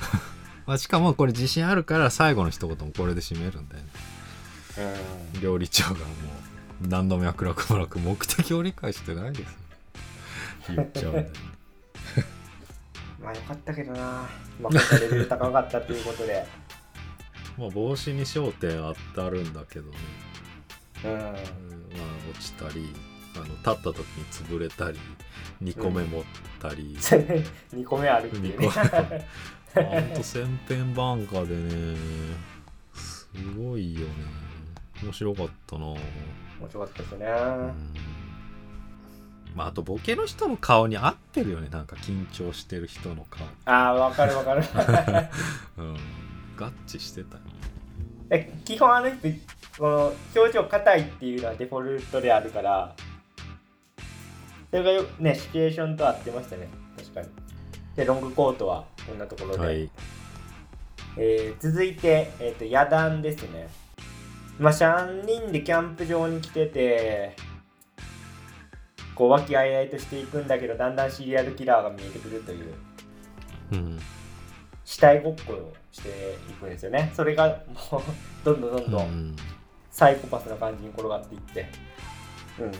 [0.66, 3.88] まあしかもこれ自信あるから最後の一言もこれで締めるんだよね。
[5.34, 5.40] うん。
[5.40, 6.04] 料理長がも
[6.84, 9.46] う何の脈絡もなく目的を理解してないですよ。
[10.76, 11.32] 言っちゃうんだよね。
[13.20, 13.98] まあよかったけどな。
[13.98, 14.28] まあ
[14.62, 16.46] 今回レベル高かったっていうことで。
[17.58, 19.96] まあ帽子に焦点あったるんだけどね、
[21.04, 21.18] うんうん。
[21.18, 21.34] まあ
[22.30, 22.94] 落ちたり
[23.36, 24.98] あの立った時に潰れたり
[25.62, 26.22] 2個目持っ
[26.60, 28.68] たり、 2個目あるっていうね。
[29.74, 31.96] ほんと千変万化でね
[32.92, 34.06] すごいよね。
[35.02, 35.86] 面白かったな。
[35.86, 35.98] 面
[36.68, 37.94] 白かったですね、うん。
[39.54, 41.68] まああとボケの人の顔に合ってるよね。
[41.70, 43.46] なんか緊張してる人の顔。
[43.64, 44.64] ああわかるわかる。
[45.78, 45.94] うん。
[46.58, 47.42] 合致してたよ。
[48.30, 49.16] え基本あの人
[49.78, 52.94] この表情硬いっていうのはデフォルトであるから
[54.70, 56.68] それがよねシチュエーションと合ってましたね。
[56.96, 57.28] 確かに。
[57.96, 59.90] でロングコートはこんなところで、はい。
[61.16, 63.68] えー続いて、えー、と野団ですね。
[64.58, 67.34] まあ3人でキャンプ場に来てて
[69.14, 72.74] こう和気あいあいとしていくんだけどだんだんシリアルキラーが見えてくるという。
[73.72, 73.98] うん。
[74.84, 76.08] 死体ごっこをして
[76.48, 77.10] いくんですよね。
[77.14, 78.02] それがもう
[78.44, 79.36] どんどんどんどん。
[79.90, 81.66] サイコパスな感じに転がっていって。
[82.60, 82.72] うん。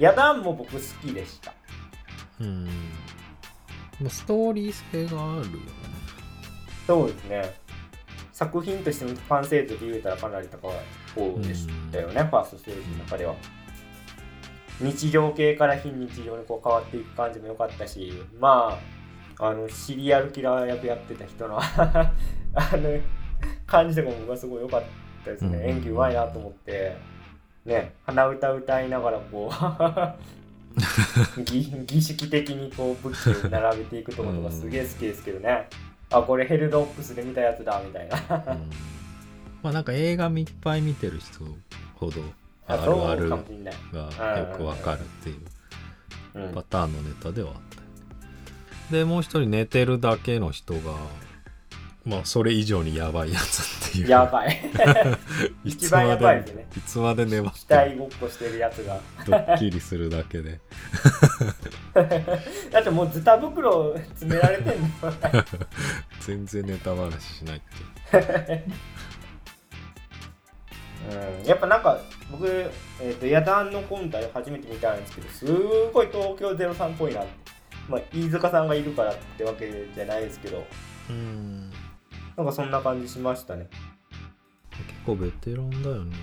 [0.00, 1.52] ヤダンも僕好きでした。
[2.40, 2.64] うん
[4.00, 5.50] まあストーリー性があるよね
[6.86, 7.54] そうですね。
[8.32, 10.72] 作品としての完成度で言うたらかなり高い
[11.14, 13.34] 方でしたよね、ファーストステージの中では。
[14.80, 18.80] 日常系から非日常にこう変わっていく感じも良かったし、ま
[19.38, 22.12] あ、あの、シリアルキラー役やってた人の あ
[22.54, 22.98] の、
[23.66, 24.82] 感じとかも僕はすごい良かっ
[25.22, 25.58] たですね。
[25.58, 26.96] うん演技うまいなと思って、
[27.64, 29.50] ね、鼻歌歌いながらこ
[31.36, 35.68] う、儀儀式的にこう武器を並べていくところとかすげえ好きですけどね。
[36.10, 38.16] あ、これヘルドップスで見たやつだみたいな。
[38.46, 38.70] うん
[39.62, 41.44] まあなんか映画いっぱい見てる人
[41.94, 42.22] ほど
[42.66, 43.36] あるあるが。
[43.36, 45.40] よくわかるっていう
[46.46, 47.56] うんパターンのネタではあっ
[48.88, 50.94] たでもう一人寝てるだけの人が
[52.10, 54.08] まあそれ以上にやばいやつっていう。
[54.08, 54.60] やばい。
[55.64, 56.66] い つ一番やばいまですね。
[56.76, 59.00] いつまで粘っ死て体ごっこしてるやつが。
[59.24, 60.58] ドッキリするだけで。
[62.72, 64.88] だってもうズタ袋詰められてんの。
[66.18, 67.60] 全然ネタ話しないっ
[68.10, 68.54] て。
[68.54, 68.72] いう
[71.40, 75.46] うん、やっぱなんか僕、えー、と野団の本体初めて見たんですけどす
[75.92, 77.30] ごい東京03っぽいなって、
[77.88, 80.66] まあ、飯塚さんがいるからってわけじゃないですけど。
[81.08, 81.69] うん
[82.40, 83.68] なんかそんな感じしましたね。
[84.70, 86.16] 結構ベテランだよね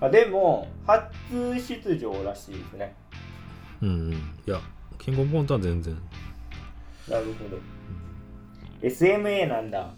[0.00, 1.12] あでも初
[1.60, 2.94] 出場らしいですね。
[3.82, 4.12] うんうん。
[4.12, 4.16] い
[4.46, 4.58] や
[4.98, 5.94] キングオブコントは全然、
[7.10, 7.58] なるほど。
[8.88, 9.90] SMA なんだ。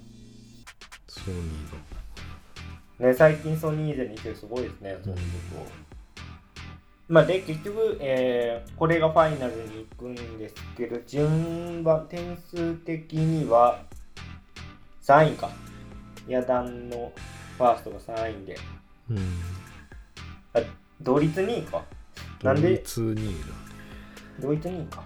[1.06, 5.82] ソニーね、最近ソニーゼに来てすごいですね、そういうこと。
[7.08, 13.84] まあ、で、結局、えーこれがファイナルに行くんですけど、順番、点数的には
[15.02, 15.50] 3位か。
[16.28, 17.12] 野団の
[17.58, 18.56] ファーストが3位で。
[19.10, 19.18] うん
[20.54, 20.60] あ、
[21.00, 21.82] 同率2位か。
[22.42, 22.62] なんで？
[22.62, 23.46] ドイツ2位だ
[24.40, 25.04] 同率2位か。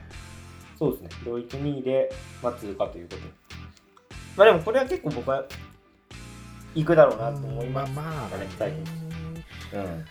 [0.79, 1.09] そうですね。
[1.25, 3.23] 同率2位で、まあ、通過ということで。
[4.37, 5.45] まあでも、これは結構僕は
[6.75, 7.93] 行くだろうなと思います。
[7.93, 8.85] まあね最近
[9.81, 10.05] うん。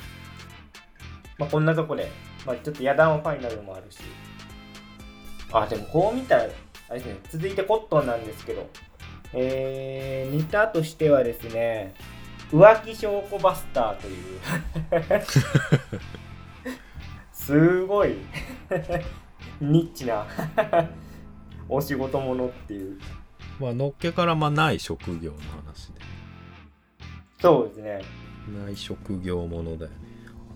[1.38, 2.10] まあ、こんなとこで、
[2.46, 4.00] まあ、ちょっと野団はファイナルもあるし。
[5.52, 6.44] あ、でもこう見たら、
[6.90, 8.68] あれですね、続いてコットンなんですけど、
[9.38, 11.94] えー、ネタとしてはですね、
[12.52, 15.26] 浮気証拠バスターという、
[17.34, 18.16] すごい、
[19.60, 20.26] ニッチな
[21.70, 23.00] お仕事ものっていう。
[23.60, 25.92] まあのっけからまあない職業の話
[27.42, 28.02] そうですね。
[28.48, 29.98] でない職業ものだよね。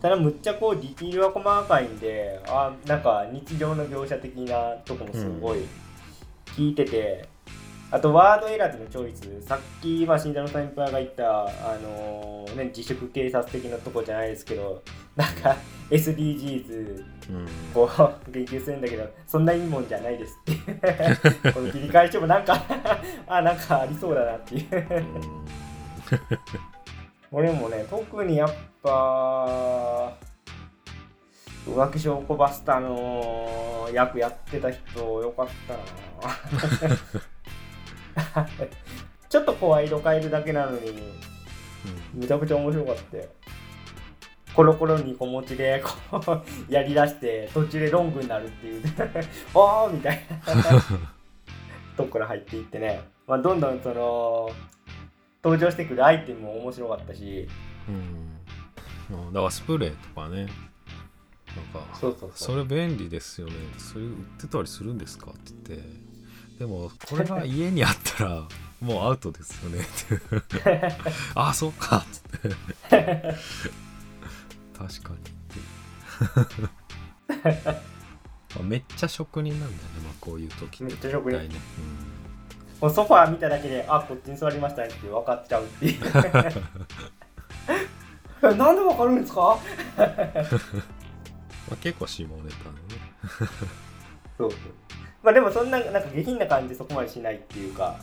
[0.01, 5.59] ただむっちゃこうディティールは細かいんであなんか日常の描写的なとこもすごい
[6.47, 7.28] 聞いてて、
[7.91, 9.47] あとワード選びのチョイス。
[9.47, 14.83] さっき、まあ、新田の先輩が言った、あのーね、自粛警察的なとこじゃないですけど
[15.15, 15.55] なんか
[15.89, 17.47] SDGs うん。
[17.73, 17.89] こ
[18.27, 20.55] う言及するんだけどそんないいもんじゃないですっ
[21.43, 21.49] て。
[21.51, 22.61] この切り返しもなんか
[23.27, 24.67] あなんかありそうだなっていう。
[27.31, 30.13] 俺もね特にやっぱ
[31.67, 35.73] 浮気証拠バスターの役やってた人よかった
[36.87, 36.95] な
[39.29, 40.91] ちょっと声色変えるだけなのに
[42.13, 43.25] めちゃくちゃ面白かったよ。
[44.55, 46.41] コロコロに小持ちでこう
[46.73, 48.83] やりだして途中でロングになるっていう。
[49.53, 50.37] おーみたいな。
[51.95, 54.49] とこから入っていってね、まあ、どんどんその
[55.43, 57.47] 登場してくるアイテムも面白かったし。
[57.87, 57.95] うん。
[59.25, 60.47] うんだからスプレーとかね。
[61.55, 63.53] なんかそれ便利ですよね。
[63.77, 65.31] それ売ってたりするんですか？
[65.31, 65.89] って言って
[66.59, 68.47] でもこれが家にあったら
[68.81, 69.85] もうアウトですよね。
[71.35, 71.97] ああそうか。
[71.97, 72.39] っつって
[74.77, 75.19] 確かに。
[76.43, 76.47] っ
[78.47, 81.37] てめっちゃ職人なんだよね、まあ、こういう時めっちゃ職人。
[81.37, 81.59] 大体ね、
[82.81, 86.01] もうソファー見ただけであこっちに座りましたねって分かっちゃうっていう。
[88.41, 89.41] えなんで分かるんですか？
[89.97, 90.13] うんま
[91.73, 92.51] あ、結構下ネタのね。
[94.37, 94.59] そうそう
[95.23, 97.97] まあでもそんななんか下品な感じそこまでしないっていうか。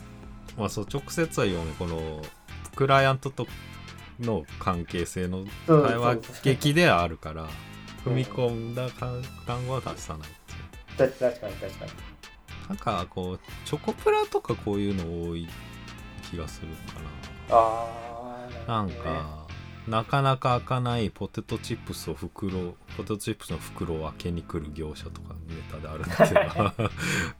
[0.57, 2.21] まあそう直接は言わないこの
[2.75, 3.47] クライアントと
[4.19, 10.31] の関係性の会話劇ではあるからうん踏み込んだ単単語は出さないっ
[10.97, 11.11] ていう。
[11.11, 11.91] 確かに確かに
[12.69, 15.47] なんかこうチョコプラとかこういうの多い
[16.29, 16.99] 気がするか
[17.49, 17.87] あ
[18.67, 19.46] あななんか
[19.87, 26.33] なかなか開かないポテトチップスを袋ポテトチップスの袋を開けに来る業者とかネタであるんだけ
[26.83, 26.91] ど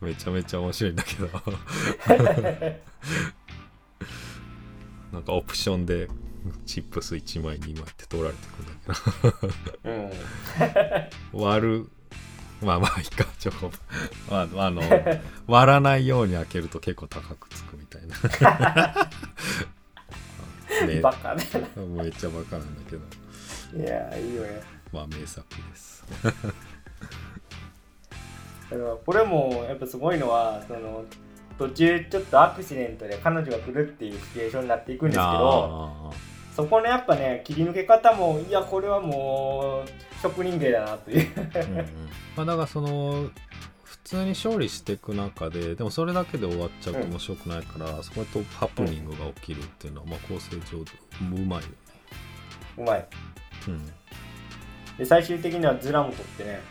[0.07, 1.29] めちゃめちゃ面白いんだけど。
[5.11, 6.09] なんかオプションで
[6.65, 8.73] チップス1枚2枚って取られてくんだ
[9.83, 10.09] けうん。
[11.39, 11.89] ど割る。
[12.61, 13.71] まあまあいいかチョコ
[14.31, 14.81] まああの
[15.45, 18.15] 割らないように開けると結構高くつくみたいな
[20.87, 21.01] ね。
[21.01, 23.03] バカ だめっちゃバカなんだけど。
[23.83, 24.61] いやいいよね。
[24.91, 26.03] まあ名作です。
[28.69, 31.05] だからこれもやっぱすごいのはその
[31.57, 36.11] 途中ちょっとアクシデントで彼女が来るっていうシチュエーションになっていくんですけどあ
[36.55, 41.33] そこのやっぱね切り抜け方もいやこれはもう職人芸だなという。
[41.33, 41.85] ーうんうん。
[42.35, 43.31] まあだからその普
[44.07, 50.91] 通に勝利していく中ででもそれだけで終わっちゃうと面白くないから、そこでハプニングが起きるっていうのは、まあ構成上で
[51.21, 51.73] うまいよね。
[52.77, 53.05] うまい。
[53.67, 53.85] うん。
[54.97, 56.61] で最終的にはズラも取ってね。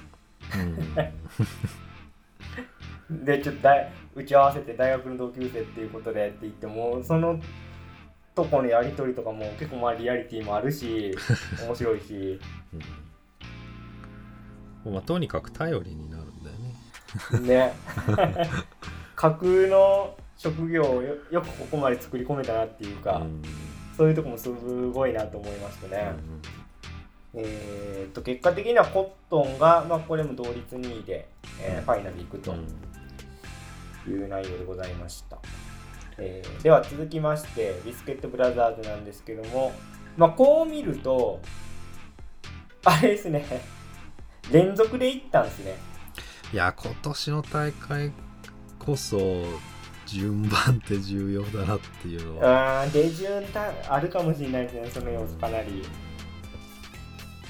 [3.11, 3.25] うん。
[3.27, 7.39] でちょっと大打ち合わせて大学の同級生っていうことでって言ってもその
[8.35, 11.15] とこのやり取りとかも結構まあリアリティもあるし
[11.63, 12.41] 面白いし。
[14.85, 14.93] うん。
[14.95, 16.26] まあ、とにかく頼りになる
[17.41, 17.49] ね。
[17.49, 17.75] ね
[19.15, 23.43] 架空の職業をよよくここまで作り込めたなっていうか、うん。
[23.97, 26.15] そういうとこもすごいなと思いましたね、
[27.33, 31.29] えーっと結果的にはコットンが、まあ、これも同率2位で、
[31.63, 32.55] えーファイナル行くと
[34.07, 35.39] いう内容でございました、
[36.19, 39.73] えーでは続きましてビスケットブラザーズなんですけども、
[40.19, 41.41] まあ、こう見ると
[42.85, 43.45] あれですね。
[44.53, 45.75] 連続でいったんですね
[46.53, 48.13] いや今年の大会
[48.79, 49.19] こそ
[50.07, 52.83] 順番って重要だなっていうのは。
[52.83, 55.83] あー手順たあるかもしれないですねその要素かなり。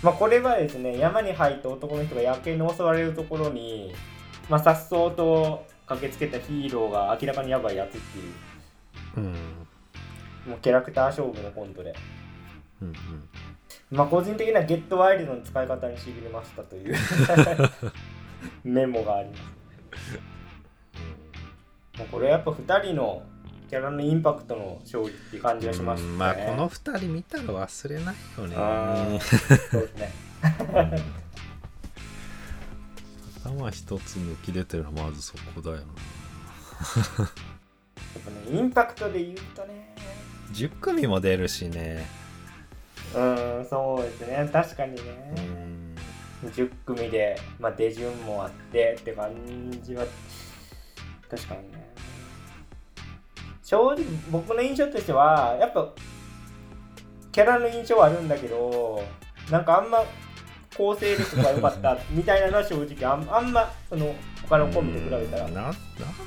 [0.02, 3.94] まあこれはですね山に入った男の人が野犬に襲われるところに
[4.48, 9.18] まあさっそうと駆けつけたヒーローが明らかにやばいやつっていう。
[9.18, 9.32] うん。
[10.46, 11.94] もうキャラクター勝負のコントで。
[12.80, 12.94] うんうん。
[13.90, 16.94] まあ個人的にはゲットワイルドの使い方にしびれましたという
[18.64, 20.18] メモがあります。
[21.98, 23.22] もうこれやっぱ2人の
[23.70, 26.12] キャラのインパクトの勝利っていう感じがしましたね。
[26.12, 28.56] うんまあこの2人見たら忘れないよね。
[28.56, 30.12] あそうですね。
[33.44, 35.82] 頭一つ抜き出てるのはまずそこだよな。
[35.82, 35.86] やっ
[38.24, 39.94] ぱねインパクトで言うとね。
[40.52, 42.06] 10組も出るしね。
[43.14, 44.48] うーんそうですね。
[44.52, 45.10] 確かにうね、
[45.42, 45.65] ん
[46.44, 49.32] 10組で、まあ、出順もあってって感
[49.82, 50.04] じは
[51.30, 51.86] 確かにね。
[53.62, 55.88] 正直僕の印象としてはやっぱ
[57.32, 59.02] キャラの印象はあるんだけど
[59.50, 60.04] なんかあんま
[60.76, 64.14] 構成力が良かった みたいなのは正直あんあんまその
[64.48, 65.46] 他のコンビと比べたら。
[65.46, 65.74] うんななん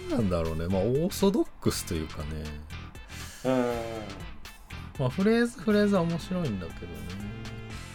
[0.10, 0.68] なんだろうね。
[0.68, 2.26] まあオーソドックスというかね。
[3.46, 3.74] うん。
[5.00, 6.98] まあフレーズフレーズは面白いんだけどね。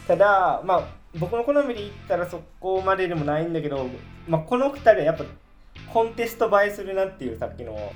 [0.06, 3.88] ただまあ僕の好みで言ったらそこまででもないんだけど、
[4.28, 5.24] まあ、この2人はやっぱ
[5.92, 7.92] コンテスト映えするなっていうさっきの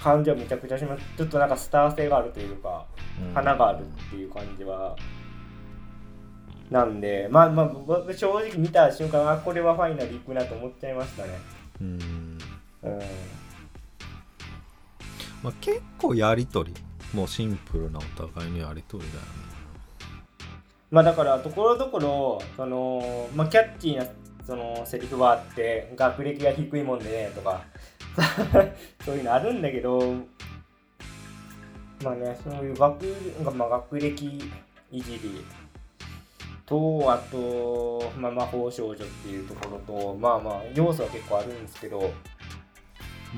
[0.00, 1.02] 感じはめちゃくちゃします。
[1.16, 2.84] ちょっとなんかスター性があるというか
[3.20, 3.34] うん。
[3.34, 4.96] 花があるっていう感じは
[6.70, 11.30] なんでまあまあ僕正直見た瞬間あこれはファイナル行くなと思っちゃいましたね。
[11.80, 12.38] うん。
[12.82, 12.98] うん。
[15.42, 16.74] まあ、結構やりとり。
[17.14, 19.45] もうシンプルなお互いのやりとりだよね
[20.90, 24.06] まあだからところどころその、まあ、キャッチーな
[24.46, 27.62] そのセリフはあって学歴が低いもんでねとか。
[29.04, 30.14] そういうのあるんだけど
[32.02, 33.04] まあねそういう学,、
[33.54, 34.50] まあ、学歴
[34.90, 35.44] いじり。
[36.64, 42.12] とあと、まあ、魔法少女っていうところとまあまあ要素は結構あるんですけど。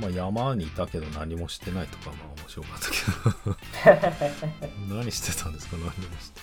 [0.00, 2.80] まあ山にいたけど何もしてないとかまあ面白かっ
[3.84, 4.86] たけど。
[4.96, 6.40] 何してたんですか何もして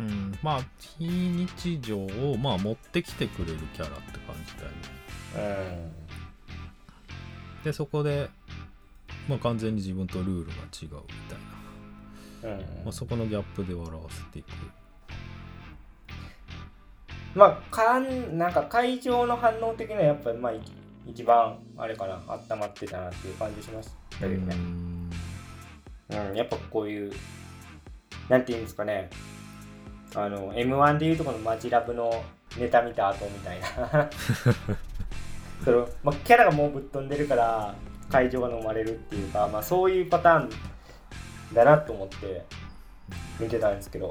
[0.00, 0.38] うん。
[0.42, 0.60] まあ
[0.98, 5.64] 非日常をまあ持ってきてくれるキャラって感じだよね。
[7.58, 7.64] うん。
[7.64, 8.28] でそこで、
[9.28, 11.14] まあ、完全に自分とルールが違うみ
[12.42, 12.60] たいな、うん。
[12.84, 14.48] まあ、そこのギャップで笑わせていく。
[17.34, 20.60] まあかんなんか会場の反応的にはやっぱりまあい
[21.06, 24.54] 一番あれかな温まってたなっていう感じしましたけどね。
[24.54, 25.10] う、ん。
[26.10, 27.12] うん、やっぱこういう
[28.28, 29.10] なんていうんですかね
[30.14, 32.24] あの m 1でいうとこのマジラブの
[32.56, 34.10] ネタ見た後みたいな。
[35.64, 37.74] その、まあ、キャラがもうぶっ飛んでるから
[38.10, 40.50] 会場が飲まれるっていうか、まあ、そういうパターン
[41.54, 42.44] だなと思って
[43.40, 44.10] 見てたんですけど。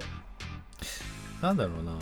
[1.42, 1.94] なんだろうな。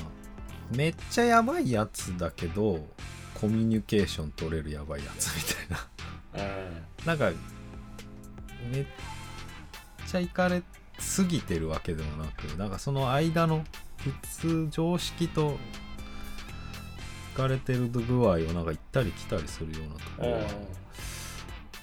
[0.71, 2.87] めっちゃやばいやつだけど
[3.33, 6.47] コミュニケーション取れるやばいやつみたいな。
[7.01, 7.05] うん。
[7.05, 7.31] なんか
[8.71, 8.85] めっ
[10.07, 10.63] ちゃいかれ
[10.99, 13.65] すぎてるわけでもなくなんかその間の
[14.01, 15.57] 普通常識と
[17.33, 20.45] いかれてる具合をなんか行ったり来たりするようなところが、ま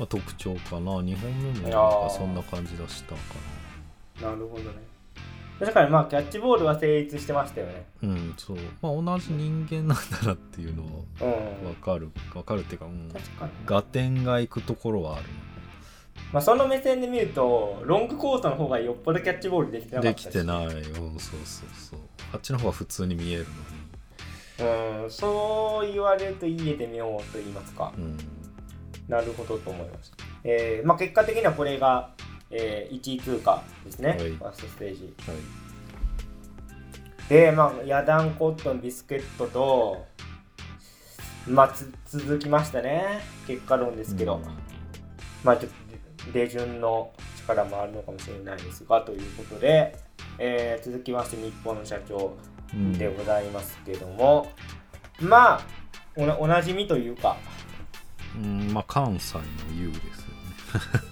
[0.00, 1.02] あ、特徴かな。
[1.02, 3.20] 日本のもなんかそんな感じ出したか
[4.22, 4.32] な。
[4.32, 4.88] るほどね。
[5.58, 7.86] 確かにまあキャッチボールは成立してましたよね。
[8.02, 8.56] なうんそう。
[8.80, 10.88] まあ同じ人間なんだなっていうのは
[11.20, 15.24] うん分かる分かるっていうか、うん、確かに合点がいくところはある
[16.32, 20.28] まあ、その目線で見るとロングコートの方がよっぽどキャッチボールできてなかでったし。
[20.28, 20.66] きてない。
[20.66, 20.72] うん
[21.18, 22.00] そうそうそう
[22.32, 23.46] あっちの方が普通に見える
[24.60, 27.92] うんそう言われると言えてみようと言いますか。
[27.96, 28.18] のにうん。
[29.08, 32.10] なるほどと思いました、えーまあ、結果的にはこれが、
[32.50, 34.18] えー1位通過ですね、はい。
[34.18, 35.14] ファーストステージ。
[35.26, 35.36] はい。
[37.28, 40.06] でまあヤダンコットンビスケットと
[41.46, 43.20] まあつ続きましたね。
[43.46, 44.42] 結果論ですけど、うん。
[45.44, 45.72] まあちょっ
[46.26, 49.96] と出順の力もあるのかもしれないですがということで、
[50.38, 52.36] えー続きまして日本の社長
[52.74, 52.92] うん。
[52.92, 54.50] でございますけども、
[55.20, 55.60] まあ
[56.16, 57.36] おなおなじみというか
[58.36, 59.42] うんまあ関西の
[59.74, 60.14] U ですよね。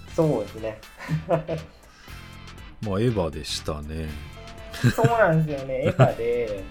[0.15, 0.81] そうですね。
[1.27, 4.09] まあエヴァでしたね。
[4.95, 5.73] そうなんですよね。
[5.85, 6.63] エヴァで。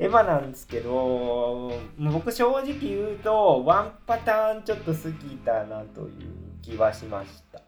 [0.00, 6.08] エヴァなんですけど僕正直言うとワンパターンちょっと過ぎたなという
[6.62, 7.60] 気はしました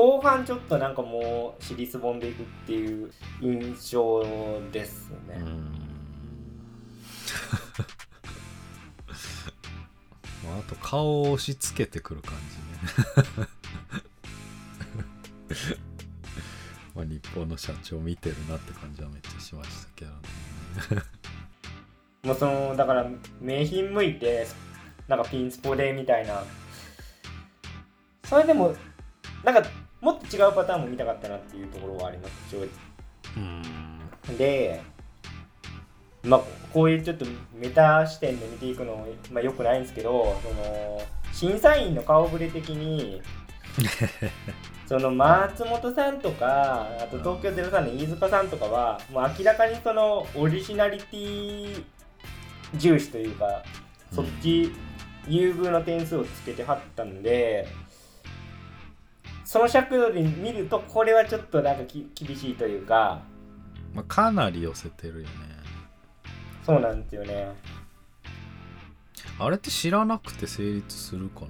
[0.00, 4.24] 後半ちょっとなんかもう尻すぼんでいくっていう印象
[4.72, 5.44] ですね、うん。
[10.48, 12.56] まああと顔を押し付けてくる感じ
[13.42, 13.44] ね。
[16.96, 20.16] まあ日本の社長見てるなって感じはめっちゃしましたけどね。
[22.22, 23.06] もうそのだから
[23.38, 24.46] 名品向いて
[25.08, 26.42] なんかピンスポでみたいな。
[28.24, 28.74] それでも
[29.44, 29.62] なんか
[30.00, 32.50] もっと違うパターンも見たかったなっていうところはあります。
[32.50, 32.68] 正直。
[33.36, 34.36] うん。
[34.36, 34.82] で
[36.22, 36.40] まあ
[36.72, 43.22] こういうちょっとメタ視点で見ていくの、まあ、よくないんですけどその審査員の顔ぶれ的に
[44.86, 51.84] その松本さんとかあと東京03の飯塚さんとかはもう明らかにそのオリジナリティ
[52.74, 53.62] 重視というか
[54.12, 54.72] そっち
[55.28, 57.66] 優遇の点数をつけてはったんで
[59.50, 63.20] その尺度で見るとこれはちょっとなんかき厳しいというか。
[63.92, 65.28] まあ、かなり寄せてるよね。
[66.64, 67.48] そうなんですよね。
[69.40, 71.48] あれって知らなくて成立するかな？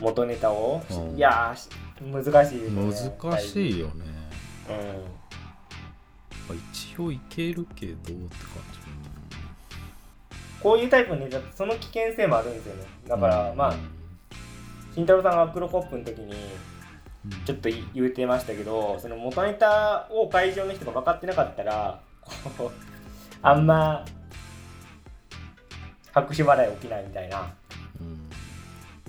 [0.00, 1.16] 元ネタを、うん。
[1.16, 1.54] いや
[2.00, 3.12] 難しいですね。
[3.22, 4.04] 難しいよね、
[4.68, 4.76] うん。
[4.76, 4.82] ま
[6.50, 8.18] あ一応いけるけどって感
[10.60, 12.82] こういうタイプのネタってその危険性もあるんですよね。
[13.06, 13.56] だじから、うん。
[13.56, 13.74] まあ
[14.94, 16.32] 慎太郎さんがアクロコップの時に
[17.24, 17.44] うん。
[17.44, 22.00] ちょっとい言ってましたけどその元ネタを会場の人が分かってなかったら
[22.56, 22.70] こう
[23.42, 24.04] あんま
[26.12, 27.52] 拍手払い起きないみたいな
[28.00, 28.30] うん。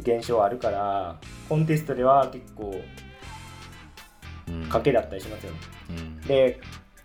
[0.02, 1.18] 現象あるから
[1.48, 2.82] コンテストでは結構
[4.48, 5.58] うん賭けだったりしますよね。
[5.90, 6.22] うん。
[6.22, 6.60] で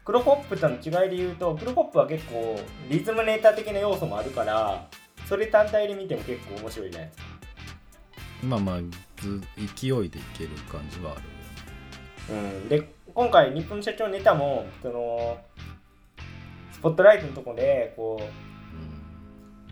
[0.04, 2.58] クロコップとの違いで言うとクロコップは結構
[2.88, 4.88] リズムネタ的な要素もあるから
[5.26, 7.29] それ単体で見ても結構面白いじゃないですか
[8.42, 8.78] まあまあ
[9.16, 12.60] ず勢いでいける感じはあるよね。
[12.62, 15.38] うん、で今回日本社長ネタもその
[16.72, 18.20] スポットライトのとこでこ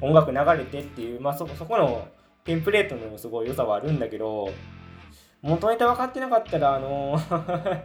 [0.02, 2.08] う音楽流れてっていう、まあ、そこそこの
[2.44, 4.50] テンプレートのすごい良さはあるんだけど
[5.42, 7.18] 元ネタ分かってなかったらあの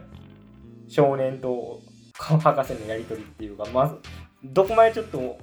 [0.88, 1.80] 少年と
[2.14, 3.96] 博士のやり取りっていうかまず
[4.44, 5.38] どこまでちょっと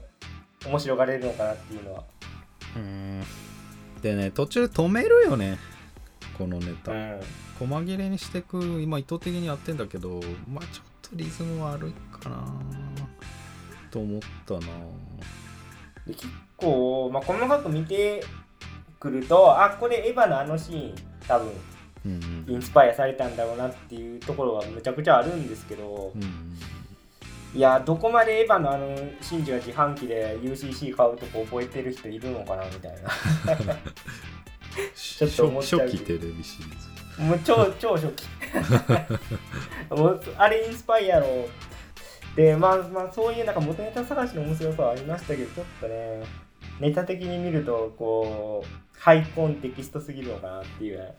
[0.66, 2.04] 面白がれるのかなっていうのは。
[2.76, 3.22] うん
[4.02, 5.58] でね途中で止めるよね。
[6.38, 7.20] このネタ、うん。
[7.60, 10.20] 細切れにしてく今意図的にやってんだけど
[10.52, 12.44] まあちょっとリズム悪いかな
[13.92, 14.60] と思ったな。
[16.08, 16.28] で結
[16.58, 18.24] 構、まあ、細かく見て
[19.00, 20.96] くるとあこれエヴァのあのシーン
[21.28, 21.52] 多分
[22.06, 26.58] うんインスパイアされたんだろうなっていうところがむちゃくちゃあるんですけど、うんうん
[27.54, 33.10] いやどこまでエヴァのあのシンジが自販機で UCC 買うとこ覚えてる人いるのかなみたいな。
[34.96, 38.26] ちょっと思っちゃう初期テレビシリーズもう超超初期。
[39.92, 41.48] もうあれインスパイアろ
[42.36, 46.24] でまあまあそういうなんか元ネタ探しの面白さはありましたけどちょっとね
[46.80, 51.14] ネタ的に見るとこうハイコンテキストすぎるのかなっていう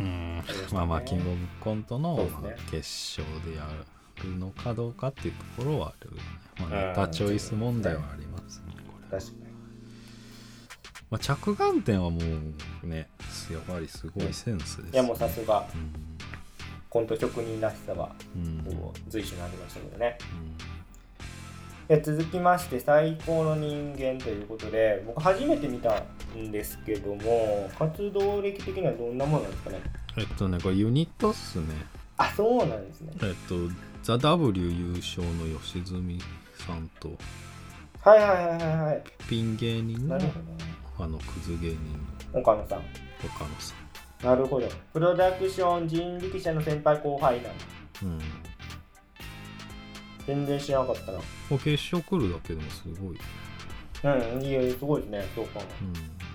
[0.00, 0.42] うん。
[0.72, 2.28] まあまあキングオブコントの
[2.70, 3.86] 決勝でやる
[4.24, 6.22] のかどうかっていうところはあるよね、
[6.58, 9.46] まあ、うんネタチョイス問題はありますねこれ、確かに。
[11.10, 12.18] まあ、着眼点はも
[12.82, 13.08] うね
[13.52, 15.66] やっぱりすごいセンスですいやもうさすが。
[15.74, 15.92] うん。
[16.88, 18.64] コント職人らしさはうん。
[19.08, 20.18] 随所にありましたけどね。
[21.88, 26.02] で続きまして最高の人間ということで僕初めて見た
[26.36, 29.80] んですけども活動歴的にはどんなものなんですかね？
[30.16, 31.66] えっとねこれユニットっすね。
[32.16, 33.12] あそうなんですね。
[33.22, 33.54] えっと
[34.06, 36.20] ザ・ W 優勝の吉住
[36.64, 37.10] さんと
[38.04, 39.02] はいはいはいはいはい。
[39.28, 40.30] ピン芸人のなる
[40.96, 41.76] ほあのクズ芸人
[42.32, 42.78] ど岡野さん。
[42.78, 42.84] の
[43.24, 43.74] 岡野さ
[44.22, 44.68] なるほど。
[44.92, 47.50] プロダクション人力車の先輩後輩なんだ。
[47.50, 48.18] んうん。
[50.24, 51.18] 全然知らなかったな。
[51.18, 53.18] もう決勝来るだけでもすごい、
[54.04, 55.64] うんいいすごいですねそうかも。
[55.82, 55.92] うん、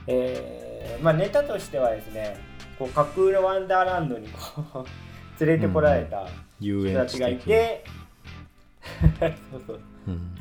[0.07, 2.38] えー、まあネタとしてはですね
[2.78, 4.86] こう架空のワンダーランドにこう
[5.46, 6.28] 連れてこられた
[6.60, 7.84] 人たちがいて、
[9.52, 9.80] そうそう。
[10.08, 10.36] うん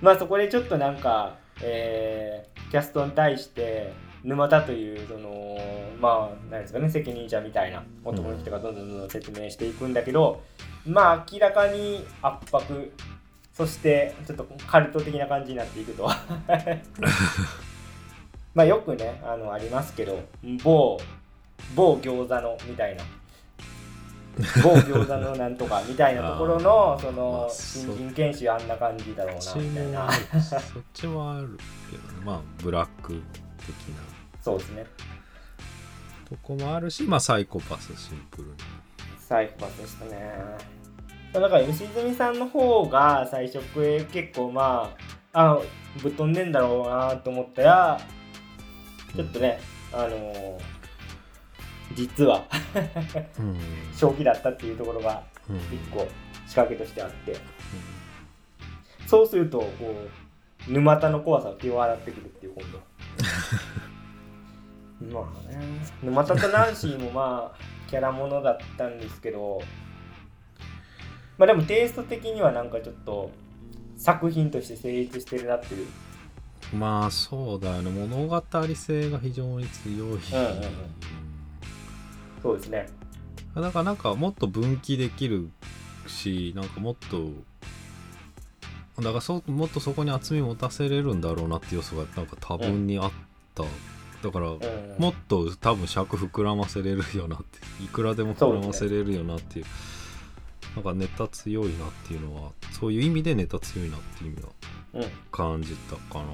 [0.00, 3.92] まあそこでちょっとなんか、えーキャストに対して
[4.24, 5.58] 沼田というその
[6.00, 10.42] まあ何ですかね責任者みたいな男の人がどんどんどんどん説明していくんだけど、
[10.86, 12.90] まあ明らかに圧迫
[13.52, 16.08] そしてちょっとカルト的な感じになっていくと。
[18.54, 20.18] まあよくねあのありますけど
[20.64, 20.98] 某
[21.74, 23.04] 某餃子のみたいな
[24.64, 30.10] 某餃子のなんとかみたいなところのそまのあ新人研修あんな感じだろうなみたいな。
[30.40, 31.58] そっちはある
[31.90, 32.24] けどね。
[32.24, 33.20] まあブラック
[33.58, 34.02] 的な。
[34.40, 34.86] そうですね。
[36.28, 38.54] とこもあるしまあサイコパスシンプルに。
[39.18, 40.32] サイコパスでしたね。
[41.32, 43.60] だから吉住さんの方が最初
[44.12, 44.90] 結構ま
[45.34, 45.58] ああ
[46.02, 48.00] ぶっ飛んでんだろうなと思ったら
[49.14, 49.60] ちょっとね、
[49.92, 50.81] あのー
[51.94, 52.44] 実は。
[53.38, 53.56] うん。
[53.94, 55.56] 正気だったっていうところがうん。
[55.56, 56.06] 一個
[56.46, 57.36] 仕掛けとしてあって。
[59.06, 59.94] そうするとこ
[60.68, 62.80] う沼田の怖さが際立ってくるっていう今度。
[65.20, 65.60] まあね。
[66.02, 69.60] 沼田とナンシーもまあキャラものだったんですけど。
[71.38, 73.30] まあでもテイスト的にはなんかちょっと
[73.96, 75.86] 作品として成立してるなっていう。
[76.74, 77.90] まあそうだよね。
[77.90, 78.42] 物語
[78.74, 81.21] 性が非常に強い、うんうん
[82.42, 82.88] そうですね。
[83.54, 85.50] だからなんかもっと分岐できる
[86.06, 87.30] しなんかもっと
[89.02, 93.10] だからそもっとそこに厚み持たせれるんだろうなって要素がなんか多分にあっ
[93.54, 93.64] た、
[94.22, 94.58] だからうん。
[94.98, 99.66] もっと多分尺膨らませれるよなっていくらでも膨らませれるよなっていう。
[100.74, 104.48] なんかネタ強いなっていうのはそういう意味でネタ強いなっていう意味は
[104.94, 105.04] うん。
[105.30, 106.24] 感じたかな。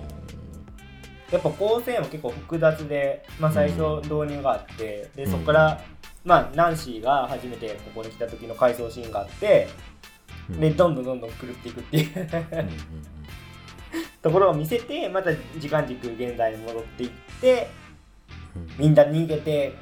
[1.30, 5.84] やっぱ構成も結構複雑で、まあ、最初導入があって、でそこから、
[6.24, 9.68] まあ、ナンシーが初めてここに来た時の回想シーンがあって、
[10.50, 10.60] うん。
[10.60, 12.28] でどんどんどんどん狂っていくっていう。
[12.52, 12.70] うんうん
[14.20, 17.10] ところを見せてまた時間軸現在に戻っていっ
[17.40, 17.68] て
[18.76, 19.72] みんな逃げて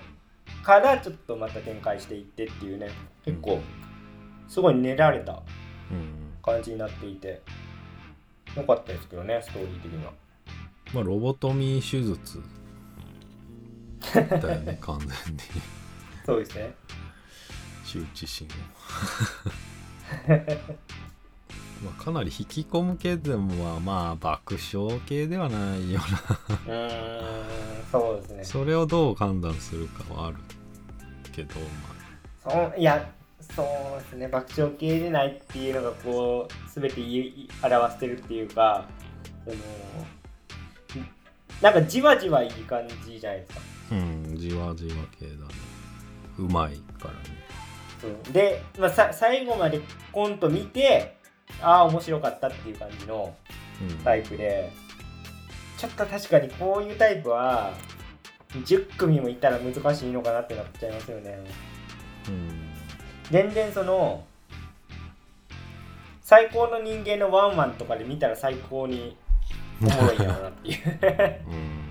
[0.63, 2.91] からちょっとまた展開していってっていうね。
[3.25, 3.61] 結構
[4.47, 5.43] すごい練られた
[5.91, 7.43] うん感じになっていて。
[8.57, 10.13] よかったですけどねストーリー的には。
[10.95, 12.43] まあロボトミー手術
[14.15, 15.13] だよね完全に
[16.27, 16.75] そうですね。
[17.85, 18.51] 羞恥心を。
[21.85, 26.01] まあかなり引き込む系でもまあ爆笑系ではないよ
[26.67, 28.39] うーんそうですね。
[28.39, 28.45] な。
[28.45, 30.39] それをどう判断するかはある
[31.33, 31.61] けど
[32.45, 33.09] まそういや
[33.41, 34.27] そうですね。
[34.27, 37.01] 爆笑系でないっていうのがこう全て
[37.63, 38.89] 表してるっていうか
[39.45, 39.57] その
[41.63, 43.61] なんかじわじわいい感じじゃないですか。
[43.93, 45.66] あうんじわじわ系だね
[46.39, 47.19] うまいからね。
[48.27, 48.33] うん。
[48.33, 49.81] で、まあ、さ最後まで
[50.13, 51.17] コント見て
[51.61, 53.35] ああ面白かったっていう感じの
[53.81, 53.97] うん。
[53.99, 54.73] タイプで
[55.77, 57.73] ちょっと確かにこういうタイプは
[58.51, 61.45] 10組もいたら難しいのかなってなっちゃいますよね。
[62.29, 62.51] うん。
[63.31, 64.25] 全然その
[66.23, 69.17] 最高の人間のワンワンとかで見たら最高に
[69.81, 70.99] おもろいなっていう。
[71.49, 71.91] うん。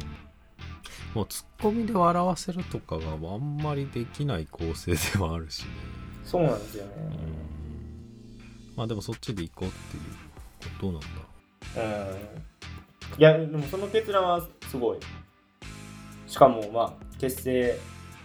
[1.15, 5.69] もうツッコミで笑わせるとかがあんまりできない構成ではあるしね。
[6.23, 6.91] そうなんですよね。
[6.95, 7.11] うん。
[8.75, 10.03] まあでもそっちで行こうっていう
[10.79, 11.07] ことなんだ。
[13.17, 13.19] うん。
[13.19, 14.99] いやでもその決断はすごい。
[16.27, 17.75] しかもまあ結成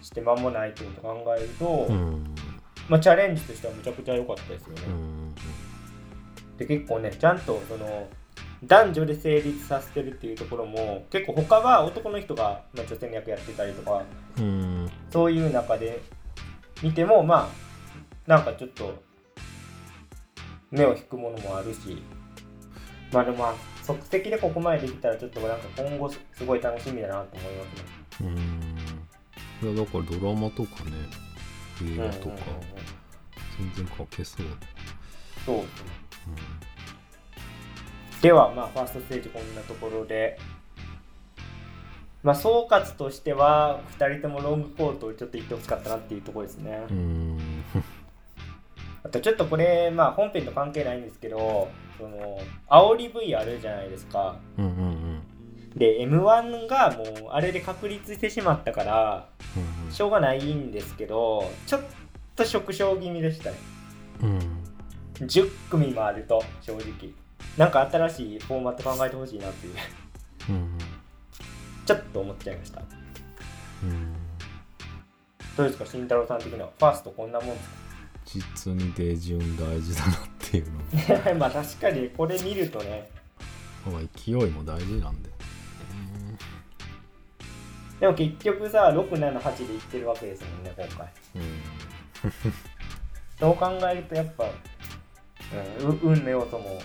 [0.03, 2.35] して間もないってことを考えると、うん。
[2.91, 5.35] まあチャレンジとしてはめちゃくちゃ良かったですよね、うん。
[6.59, 8.07] で結構ねちゃんとその
[8.65, 14.05] 男女で成立させてるっていうところも結構他は男の人が、まあ、女性の役やってたりとか
[14.39, 14.91] うん。
[15.11, 16.01] そういう中で
[16.83, 17.51] 見てもま
[18.27, 19.03] あなんかちょっと
[20.71, 22.03] 目を引くものもあるし
[23.13, 27.65] まあでもまあ即席でここまでできたらちょっとなんか今後すごい楽しみだなと思いま
[28.19, 28.29] すね。
[29.63, 29.73] うん。
[29.73, 30.93] いやだからドラマとかね
[31.83, 32.35] 映画とかうんうん。
[32.35, 33.01] うんうん
[33.61, 34.47] 全然書けそう、
[35.45, 35.91] そうですね。
[38.23, 40.39] ではまあファーストステージこんなところで。
[42.23, 46.81] まあ総括としては2人ともロングコートをちょっと言ってほしかったなっていうところですね。
[49.03, 54.37] あとちょっとこれ、まあ、本編と関係ないんですけどその煽り V あるじゃないですか。
[54.59, 55.23] うんうんうん。
[55.75, 59.29] で m 1がもうあれで確立してしまったから
[59.87, 61.81] うんしょうがないんですけどちょっ
[62.37, 63.57] と縮小気味でしたね。
[64.23, 64.39] うん。
[65.27, 67.15] 10組もあると正直
[67.57, 69.75] なんか新しいフォーマット考えてほしいなっていう。
[70.51, 70.79] うん
[71.91, 72.83] ちょっと思っちゃいました。
[73.83, 74.13] うん。
[75.57, 77.69] どうですか慎太郎さん的にはファーストこんなもんです
[78.65, 81.19] 実に手順大事だなっていうの。
[81.19, 83.11] か まあ確かにこれ見るとね。
[83.85, 85.31] まあ勢いも大事なんで
[87.99, 91.09] でも結局さ678でいってるわけですもんね今回。
[91.35, 91.63] うん。
[93.41, 94.45] そう考えるとやっぱ、
[95.83, 96.81] うん、う運の要素も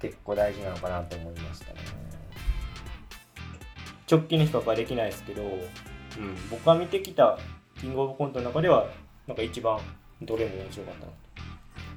[0.00, 1.80] 結構大事なのかなと思いましたね。
[4.10, 5.60] 直近の比較はできないですけど、うん、
[6.50, 7.38] 僕が見てきた
[7.80, 8.88] キングオブコントの中では
[9.26, 9.80] なんか一番
[10.22, 11.12] どれも面白かったな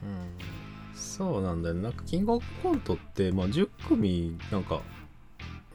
[0.04, 0.50] うん。
[0.95, 1.82] そうなんだよね。
[1.84, 4.82] なんかキングオブコントって、まあ、10組なんか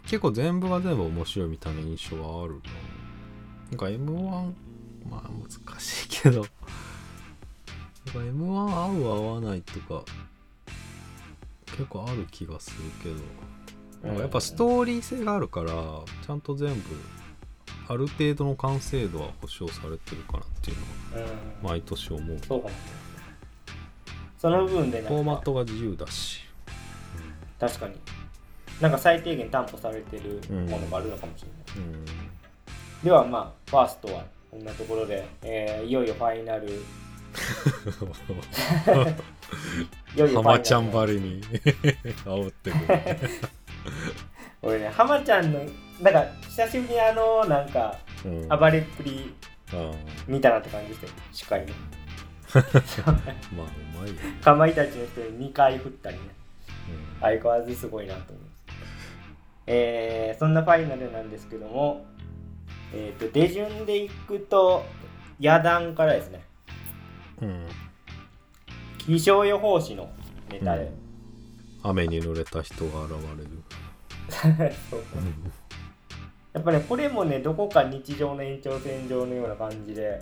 [0.05, 2.61] 結構全部が全部面白いみたいな印象はあるな。
[3.70, 4.53] なんか m 1
[5.09, 6.41] まあ難しいけど。
[6.41, 6.51] なんか
[8.14, 10.05] m 1合う合わないとか
[11.67, 13.17] 結構ある気がするけど。
[14.05, 16.81] なんかやっぱストーリー性があるからちゃんと全部
[17.89, 20.77] ある程度の完成度は保証されてるかなっていう
[21.17, 21.29] のは
[21.62, 21.69] うん。
[21.71, 22.39] 毎年思う。
[22.47, 22.75] そうかも
[24.39, 26.43] その部分でフォーマットが自由だし。
[27.59, 27.95] 確かに。
[28.81, 31.49] なんか最低限担保されてるものがあるのかもしれ
[31.81, 32.05] ない、うん。
[33.05, 36.69] ではまあファーストはこんなところで、えーいよいよファイナル。
[36.69, 36.73] い
[40.16, 41.42] よいよファイナル浜ちゃんばりに。
[42.24, 42.84] 煽ってくる。
[44.62, 45.61] 俺ね浜ちゃんの
[46.01, 48.49] なんか久しぶりにあのなんかうん。
[48.49, 49.34] 暴れっぷり
[49.72, 49.92] あ
[50.26, 51.72] 見たなって感じですよしっかりね
[52.55, 53.11] あ
[53.57, 56.22] まあうまいよね、かまいたちの人に2回振ったりね。
[57.16, 57.20] うん。
[57.20, 58.64] 相変わらずすごいなと思います
[59.66, 62.05] えーそんなファイナルなんですけども
[62.95, 64.84] えっ、と出順でいくと
[65.40, 66.45] 野団からですね。
[67.42, 67.66] うん
[69.07, 70.09] 気象予報士の
[70.51, 70.91] ネタで、
[71.83, 75.01] 雨に濡れた人が現れる、 そう
[76.53, 80.21] やっぱねこれもねどこか日常の延長線上のような感じで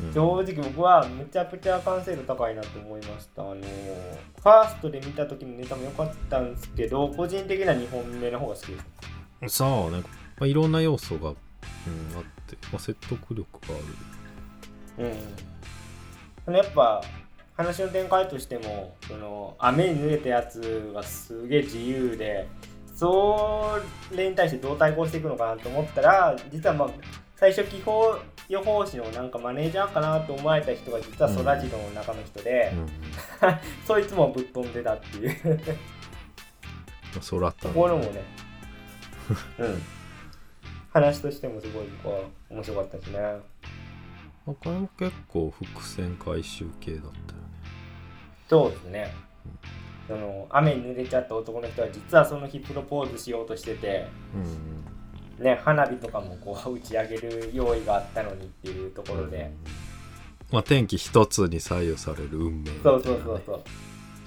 [0.00, 0.12] うん。
[0.12, 3.42] 正直僕はむちゃくちゃ完成度高いなと思いました。
[3.42, 3.64] あのー
[4.42, 8.78] ファーストで見た時のネタも良かったんですけど個人的な2本目の方が好きで
[9.48, 9.56] す。
[9.58, 11.36] そうね、まあ、いろんな要素が、うん、あっ
[12.46, 13.74] て、まあ、説得力が
[14.98, 15.12] ある。
[16.48, 16.54] うん。
[16.54, 17.02] やっぱ
[17.56, 22.46] 話の展開としてもその雨に濡れたやつがすげえ自由で
[22.94, 23.78] そ
[24.14, 26.90] れに対してどう対抗していくのかなと思ったら実はまあ
[27.36, 32.88] 最初気候予報士のなんかマネージャーかなと思われた人が実はそらジローの中の人で、 うん。
[33.86, 35.60] そいつもぶっ飛んでたっていう。
[37.30, 38.22] 空たところもね
[39.58, 39.82] うん。
[40.92, 43.18] 話としてもすごい僕は面白かったしね。
[44.46, 47.45] まあこれも結構伏線回収系だったよね
[48.48, 49.14] そうですね。
[50.06, 59.50] その雨に濡れちゃった男の人は実はその日プロポーズしようとしててうんね花火とかもこう打ち上げる用意があったのにっていうところで、
[60.52, 62.78] まあ天気一つに左右される運命ね。
[62.82, 63.62] そうそうそうそう。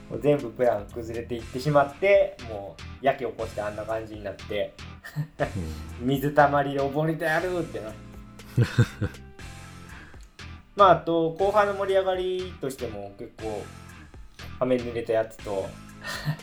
[0.10, 4.74] もう全部プラン崩れていってしまってもう焼き起こしてあんな感じになって
[6.02, 7.94] 水たまりで溺れてやるってな
[10.76, 13.64] まああと後半の盛り上がりとしても結構
[14.60, 15.70] 雨濡れたやつと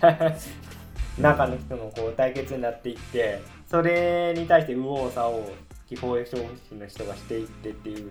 [1.19, 5.53] 中の人のこう対決になっていってそれに対して右往左往
[5.89, 8.11] 気泡消費の人がしていってっていう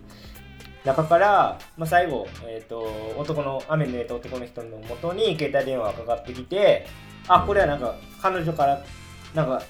[0.85, 2.81] 中から、まあ、最後、えー、と
[3.17, 6.87] 男の雨濡れた男の人のもとに携帯電話がかかってきて
[7.27, 8.83] あこれはなんか彼女から
[9.33, 9.61] なんか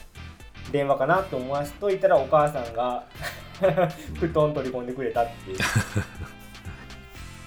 [0.72, 3.06] 電話かなと思わせといたらお母さんが
[4.20, 5.58] 布団取り込んでくれたっていう。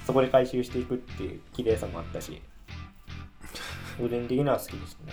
[0.09, 2.41] そこで回収していくっていう綺麗さもあったし
[3.99, 5.13] 個人的には好きでしたね。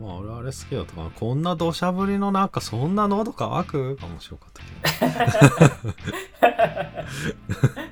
[0.00, 5.16] まあ俺あれ好きだったかなこんな土砂降りの中そんな喉乾くが面白かったけ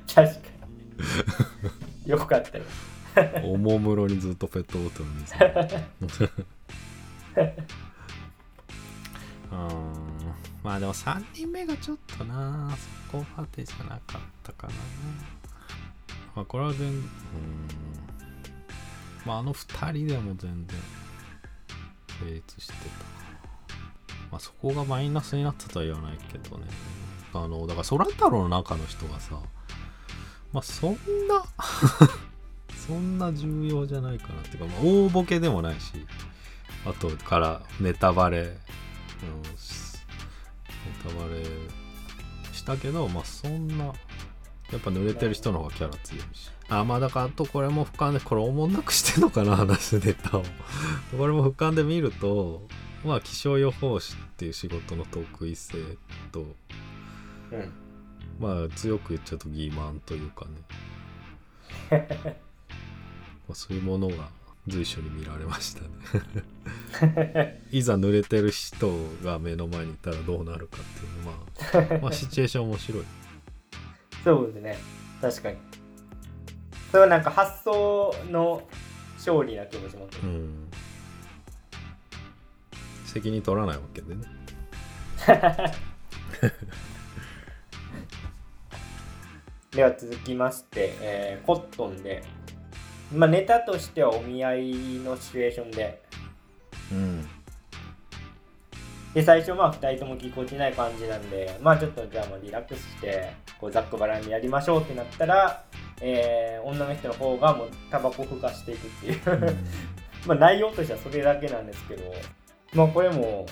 [0.15, 0.41] 確か
[2.05, 2.11] に。
[2.11, 2.65] よかったよ。
[3.43, 5.39] どおもむろにずっとペットボトルにさ。
[9.53, 9.59] うん。
[10.63, 12.71] まあでも3人目がちょっとな。
[13.11, 14.73] そこまでじゃなかったかな。
[16.37, 17.03] まあこれは全うん
[19.27, 20.79] まああの2人でも全然
[22.21, 22.79] 成立してた。
[24.31, 26.67] まあそこがマイナスになってたとは言わないけどね。
[27.33, 29.39] あのだから空太郎の中の人がさ
[30.53, 30.93] まあそん
[31.29, 31.45] な
[32.87, 36.07] そんな重要じゃないかなっていうか、まあ、大ボケでもないし
[36.87, 38.53] 後からネタバレ、ネ
[41.03, 41.43] タバレ
[42.53, 43.93] したけどまあそんなや
[44.77, 46.56] っぱ濡れてる人の方がキャラ強いし。
[46.69, 50.43] あまあだからあとこれも俯瞰でこれおもんなくしてんのかな話ネタを。
[51.17, 52.67] これも俯瞰で見ると
[53.05, 55.79] まあ気象予報士っていう仕事の得意性
[56.33, 56.41] と
[57.53, 57.73] うん。
[58.41, 60.51] まあ強く言っちゃうと欺瞞というかね。
[63.49, 64.29] まあそういうものが
[64.67, 67.61] 随所に見られましたね。
[67.71, 68.93] いざ濡れてる人
[69.23, 73.05] が目の前にいたらどうなるかっていうのは、まあ、まあシチュエーション面白い。
[74.25, 74.79] そうですね。
[75.21, 75.57] 確かに
[76.91, 78.63] それはなんか発想の
[79.17, 80.69] 勝利な気もしますねうん。
[83.05, 84.23] 責任取らないわけでね。
[89.71, 92.23] では続きまして、えーコットンで、
[93.13, 96.03] まあ、ネタとしてはお見合いのシチュエーションで。
[96.93, 97.29] うん。
[99.17, 105.65] で最初まあ2人ともぎこちない感じなんでまあちょっとじゃあまあリラックスしてこうざっくばらんにやりましょうってなったら、
[106.01, 109.17] えー女の人の方がもうタバコふかしていくってい
[109.51, 109.57] う。
[110.27, 112.13] まあ内容としてはそれだけなんですけど
[112.75, 113.47] まあこれも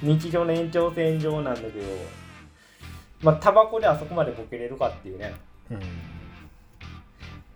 [0.00, 1.84] 日常の延長線上なんだけど
[3.22, 5.34] まあタバコであそこまでボケれるかっていうね。
[5.70, 5.80] うん。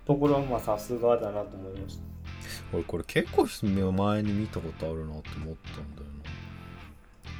[0.06, 2.02] ところはまあさすがだなと思いました。
[2.72, 3.46] 俺これ結構
[3.92, 6.06] 前に見たことあるなって思ったんだよ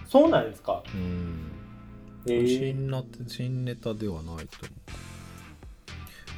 [0.07, 0.83] そうなんですか？
[0.87, 0.99] なうん。
[1.01, 1.58] えー、
[2.27, 4.71] 新な新ネタではないと思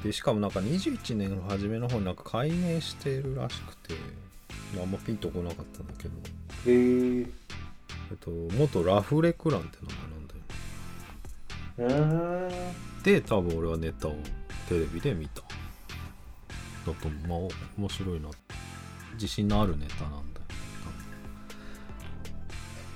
[0.03, 0.05] う。
[0.05, 3.95] でしかもなんか21年の初めの方になんか改名してるらしくて。
[4.79, 6.15] あんまピンとこなかったんだけど、
[6.67, 7.27] えー、
[8.11, 9.79] えっと、元ラフレクランって
[11.79, 13.01] 名前なんだようー。
[13.01, 14.15] んで多分俺はネタを
[14.69, 15.41] テレビで見た。
[15.41, 15.47] だ
[16.85, 17.39] とまあ
[17.77, 18.29] 面白いな。
[19.15, 20.30] 自信のあるネタなん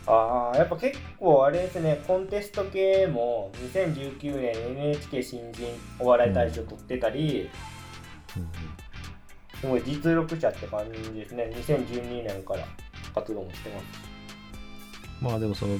[0.07, 5.67] ああやっぱ結構あれですねコンテスト系も2019年 NHK 新人
[5.99, 7.49] お笑い大賞取ってたり
[8.35, 8.49] 多分
[9.61, 11.51] すごい実力者って感じですね。
[11.55, 12.67] 2012年から
[13.15, 13.85] 活動もしてます
[15.23, 15.79] うんまあでもその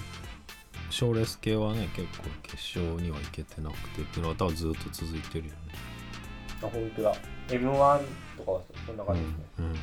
[0.89, 5.59] 賞レース系はね結構決勝には行けてなくてっていうのは多分ずっと続いてるよね。
[6.63, 7.15] あ本当だ。
[7.49, 8.01] M1
[8.39, 9.75] とかはそんな感じですね、うんうん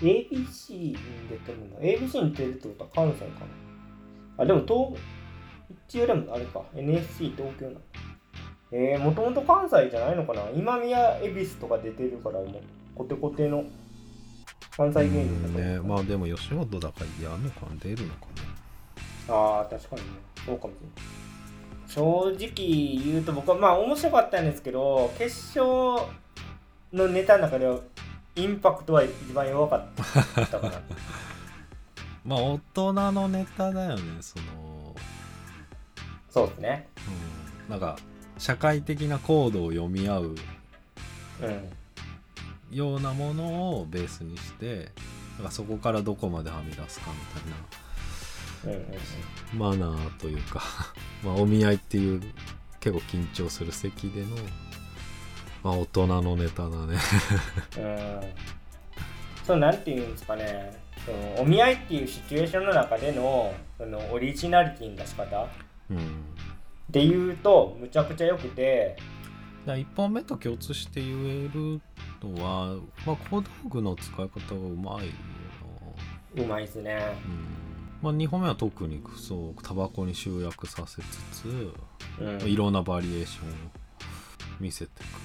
[0.00, 0.96] ABC に
[1.30, 3.40] 出てるの？ABC に出るってことは関西か
[4.36, 4.42] な？
[4.44, 5.00] あでも東
[5.88, 6.62] 一応でもあれか。
[6.74, 7.80] NSC 東京なの。
[8.72, 10.42] えー、もともと関西じゃないのかな？
[10.54, 12.50] 今宮恵比寿とか出てるからもう
[12.94, 13.64] コテコテの。
[14.76, 17.76] 関西芸人だねまあでも吉本だからやんのかな？
[17.80, 18.26] 出るのか
[19.28, 20.08] ああ確かにね。
[20.44, 21.24] そうかもしれない
[21.86, 22.02] 正
[22.50, 26.08] 直言うと僕はまあ面白かったんですけど決勝
[26.92, 27.78] のネタの中では
[28.36, 30.70] インパクトは一番弱かったかな。
[30.70, 30.80] な
[32.24, 34.96] まあ大人のネタだよねその、
[36.30, 36.88] そうですね。
[37.66, 37.96] うん、なんか
[38.38, 40.34] 社会的なコードを読み合う
[41.42, 41.70] うん。
[42.70, 44.90] ようなものをベースにして
[45.36, 47.56] なんかそこからどこまではみ出すかみたいな。
[49.52, 50.62] マナーというか
[51.22, 52.22] まあお見合いっていう
[52.80, 54.28] 結構緊張する席での
[55.64, 56.98] まあ大人のネタだね。
[57.78, 58.20] うん。
[59.44, 60.78] そうなんていうんですかね。
[61.04, 65.46] そのお見合いっていうシチュエーションの中でのそのオリジナリティの出し方
[65.90, 66.24] うん。
[66.90, 68.96] で言うとむちゃくちゃ良くて。
[69.66, 71.80] 1本目と共通して言える
[72.22, 76.94] のは、まあ、小道具の使い方がうまいようまいですね。
[76.96, 77.14] な、うん。
[78.02, 81.06] まあ、2本目は特にそうタバコに集約させつ
[81.42, 81.72] つ、
[82.20, 82.46] うん。
[82.46, 83.52] いろんなバリエーションを
[84.60, 85.23] 見せてく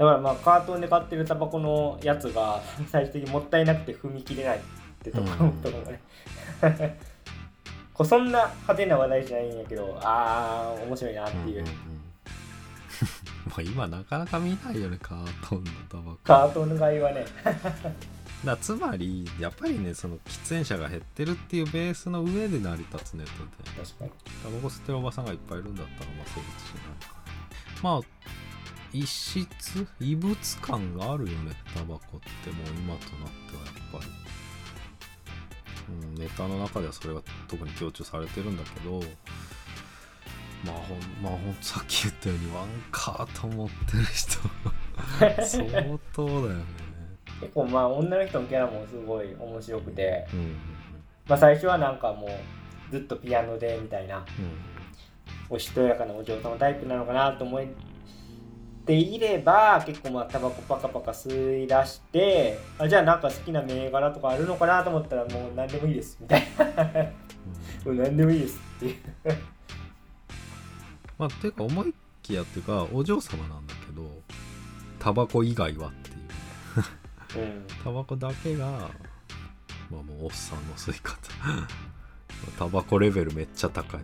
[0.00, 4.60] だからまあカートンで買ってるタバコのやつが 最終的にもったいなくて踏み切れないっ
[5.04, 5.50] てところかも
[5.90, 6.00] ね。
[7.92, 11.74] こうそんな派手な話題じゃないんやけどああ面白いなっていう、うんうん
[13.64, 16.18] 今なかなか見ないよねカートンのタバコ。
[16.24, 17.26] カートンの買いはね。
[18.44, 24.10] だつまりやっぱりねその喫煙者が減ってるっていうベースの上で成り立つネタで確かに。
[24.42, 27.14] タバコ吸ってるおばさんがいっぱいいるんだったらまあ成立しないか
[27.82, 28.00] らまあ
[28.92, 31.52] 異質異物感があるよね。
[31.74, 34.06] タバコってもう今となってはやっぱり、
[36.04, 39.00] うん、ネタの中ではそれが特に強調されてるんだけど
[40.64, 44.40] まあほんまあほんとさっき言ったようにワンカート持ってる人。
[45.42, 46.64] 相当だよね。
[47.40, 50.40] 結構まあ女の人のキャラもすごい面白くて、うん。
[50.40, 50.56] うん
[51.28, 52.30] まあ、最初はなんかもう
[52.90, 54.18] ずっとピアノでみたいな。
[54.18, 54.24] うん。
[55.48, 57.60] おしとやかなお嬢様タイプなのかなと思
[58.90, 66.64] っていれば結構まあタバコパカパカ吸い出してあじゃあなんか好きな銘柄とかあるのかなと思ったらもう何でもいいですみたいな。
[67.84, 68.96] もう何でもいいですっていう。
[71.18, 74.02] まあていうか思いきやっていうかお嬢様なんだけど
[74.98, 76.10] タバコ以外はって
[77.38, 77.46] いう。
[77.46, 77.66] うん。
[77.84, 81.16] タバコだけがまあもうおっさんの吸い方。
[82.58, 84.00] タバコレベルめっちゃ高い。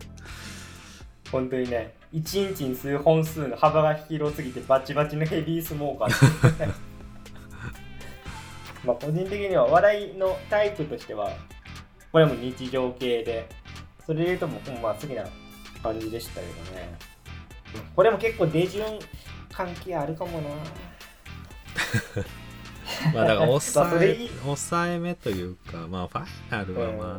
[1.32, 6.72] 本当にね1日に吸う本数の幅が広すぎてバチバチのヘビースモーカー。
[8.86, 11.30] まあ個人的には笑いのタイプとしては
[12.10, 13.46] これも日常系で
[14.06, 15.24] それで言うと僕もまあ好きな
[15.82, 16.96] 感じでしたけどね。
[17.94, 18.98] これも結構出順
[19.52, 20.48] 関係あるかもな。
[23.12, 27.18] まあだから抑え 抑えめというかまあファイナルはまあ、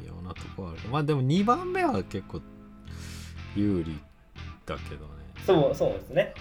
[0.00, 0.80] 微妙なとこはある。
[0.90, 2.40] まあでも2番目は結構
[3.56, 3.98] 有利
[4.64, 5.12] だけどね。
[5.44, 6.34] そうそうですね、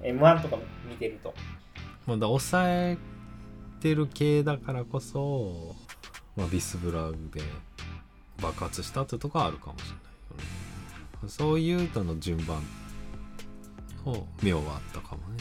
[0.00, 0.56] うん、m 1とか
[0.88, 1.34] 見てると。
[2.06, 2.98] まあだ抑え
[3.80, 5.74] てる系だからこそ、
[6.36, 7.40] まあ、ビスブラで
[8.40, 10.02] 爆発したってとこはあるかもしれないよ
[11.24, 11.28] ね。
[11.28, 12.62] そういうのの順番
[14.04, 15.38] の妙はあったかもね。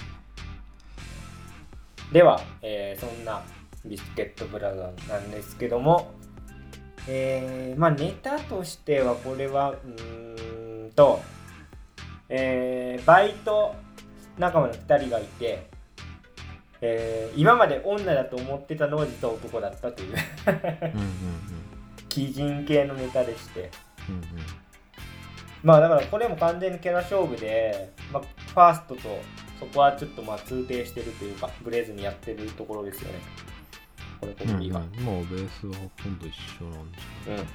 [2.11, 3.43] では、えーそんな
[3.84, 6.11] ビスケットブラザーなんですけども、
[7.07, 10.24] えーまあネタとしてはこれはうーん
[10.95, 11.21] と、
[12.29, 13.75] えーバイト
[14.37, 15.69] 仲間の2人がいて、
[16.81, 20.09] えー今まで女だと思ってたのは実は男だったという。
[20.09, 21.11] うんうんうん。
[22.17, 23.69] 鬼人系のネタでして。
[24.09, 24.21] うん
[25.63, 29.01] まあだからこれも完全にキャラ勝負で、まあ、ファーストと
[29.59, 33.19] そこはちょっとまあ通底してるというかブレずにやってるところですよね。
[34.21, 35.03] このコうんンビが、うんうん。
[35.05, 36.91] もうベースはほとんど一緒なん
[37.25, 37.45] じうんゃない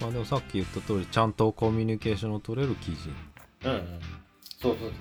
[0.00, 3.10] まあでもさっき言った通りちゃんとコミュニケーションを取れる記事。
[3.64, 3.72] うん。
[3.72, 4.00] うん
[4.60, 4.92] そうそうそう、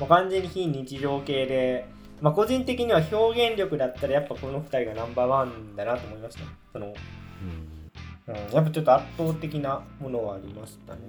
[0.00, 1.86] まあ、完全に非日常系で、
[2.20, 6.42] まあ、個人的には表現力だったらやっぱこの2人がナンバーワンだなと思いました。
[6.72, 8.34] その、うん。
[8.34, 11.00] うん、やっぱちょっと圧倒的なものはありましたね。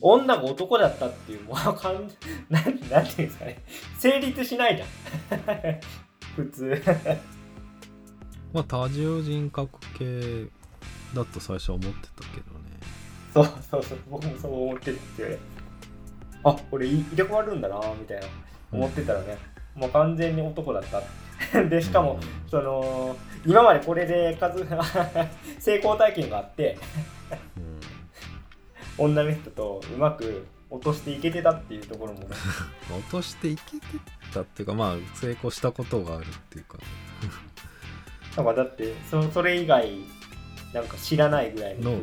[0.00, 2.10] 女が男だったっていうもうかん。
[2.48, 3.62] なんなんていうんですかね。
[3.98, 5.80] 成立しないじゃん。
[6.36, 6.82] 普通。
[8.52, 10.48] まあ多重人格系
[11.14, 12.76] だと最初は思ってたけどね。
[13.32, 15.38] そうそうそう僕もそう思ってるんですよね
[16.42, 18.26] あこれい入れ替わるんだなみたいな。
[18.72, 19.38] 思ってたらね、
[19.74, 21.02] もう完全に男だった。
[21.68, 22.50] でしかも、うん。
[22.50, 24.64] その今までこれで数
[25.60, 26.78] 成功体験があって。
[27.56, 27.80] うん。
[28.98, 32.28] 女の人とうまく落としていけてたっていうところもね。
[32.90, 33.86] 落としていけて
[34.32, 36.78] たっていうかまあ成功したことがあるっていうか、
[38.36, 39.90] なんかだってそそれ以外
[40.72, 42.02] なんか知らないぐらいのうん。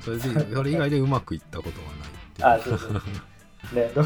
[0.00, 1.86] それでそれ以外でうまくいったことが
[2.50, 2.58] ない。
[2.60, 2.92] あそうそう
[3.74, 4.04] ねど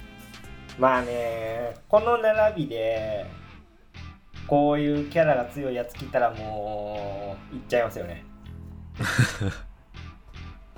[0.78, 3.26] まあねこの並びで
[4.46, 8.24] こういうキャラが強いやつ来たらもういっちゃいますよね。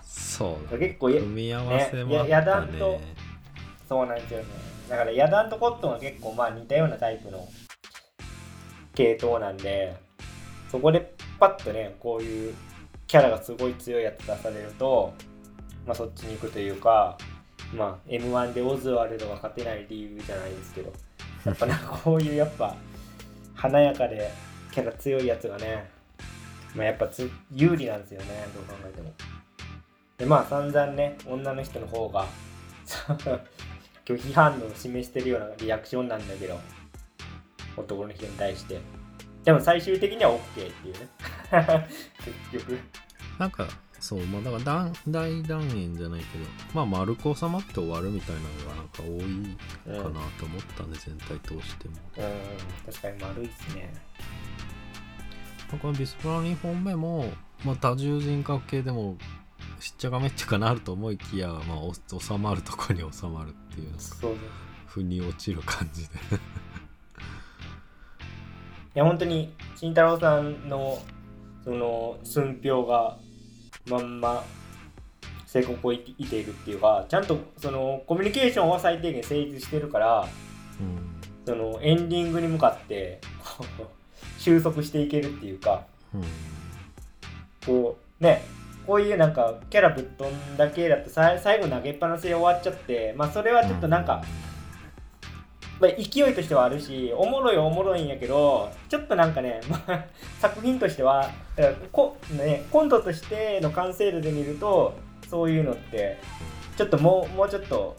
[0.03, 2.25] そうだ結構や組み合わせもあっね。
[2.25, 3.01] ねやだんと
[3.89, 4.47] そうなんですよね。
[4.91, 7.49] だからヤダンとコットンは結構まあ似たようなタイプの
[8.93, 9.97] 系統なんで
[10.69, 12.55] そこでパッとねこういう
[13.07, 15.13] キャラがすごい強いやつ出されると、
[15.87, 17.19] まあ、そっちに行くというか、
[17.75, 20.93] まあ、m 1でオズワルドが勝てない理由じゃないですけど
[21.45, 22.77] やっぱなんか こういうやっぱ
[23.55, 24.31] 華やかで
[24.71, 25.91] キャラ強いやつがね、
[26.77, 29.13] まあ、やっぱつ有利なんですよねどう考えても。
[30.19, 32.27] でまあ散々ね女の人の方が
[34.05, 36.61] 拒否反応を示してるようなリアクションなんだけど
[37.77, 38.81] 男の人に対して
[39.51, 41.09] でも最終的には OK っていうね。
[42.53, 42.79] 結局。
[43.37, 43.67] なんか
[43.99, 51.97] そうまあだから大大断言じゃないけどまあ丸く収まって終わるみたいなのがなんか多いかなと思ったんで、全体通しても。
[52.19, 53.93] うん確かに丸いっすね。
[55.81, 57.33] このビスプラ2本目も、
[57.65, 59.17] まあ、多重人格系でも
[59.81, 63.93] しっちゃかめっちゃかなると思いきや、まあ、お収まるとこに収まるっていう
[64.87, 66.15] 腑に落ちる感じで。
[66.15, 66.19] い
[68.95, 70.99] や本当に慎太郎さんの
[71.65, 73.17] その寸評が
[73.89, 74.45] まんま
[75.47, 80.29] 成功をいいているっていうかちゃんとそのコミュニケーションは最低限成立してるから
[80.81, 81.11] うん。
[81.47, 83.21] そのエンディングに向かって
[84.39, 85.85] 収束していけるっていうか
[86.15, 86.23] うん。
[87.67, 88.43] こうね
[88.87, 94.23] こういうなんかキャラぶっ飛んだ系だとさ最後投げっぱなしで終わっちゃってまあそれはちょっとなんか、
[95.81, 100.05] まあ、勢いとしてはあるしおもろいはおもろいんやけどちょっとなんかね、まあ、
[100.39, 104.95] 作品としてはだからこ、ね、コントとしての完成度で見ると
[105.29, 106.19] そういうのって
[106.77, 107.97] ちょっともうもうちょっと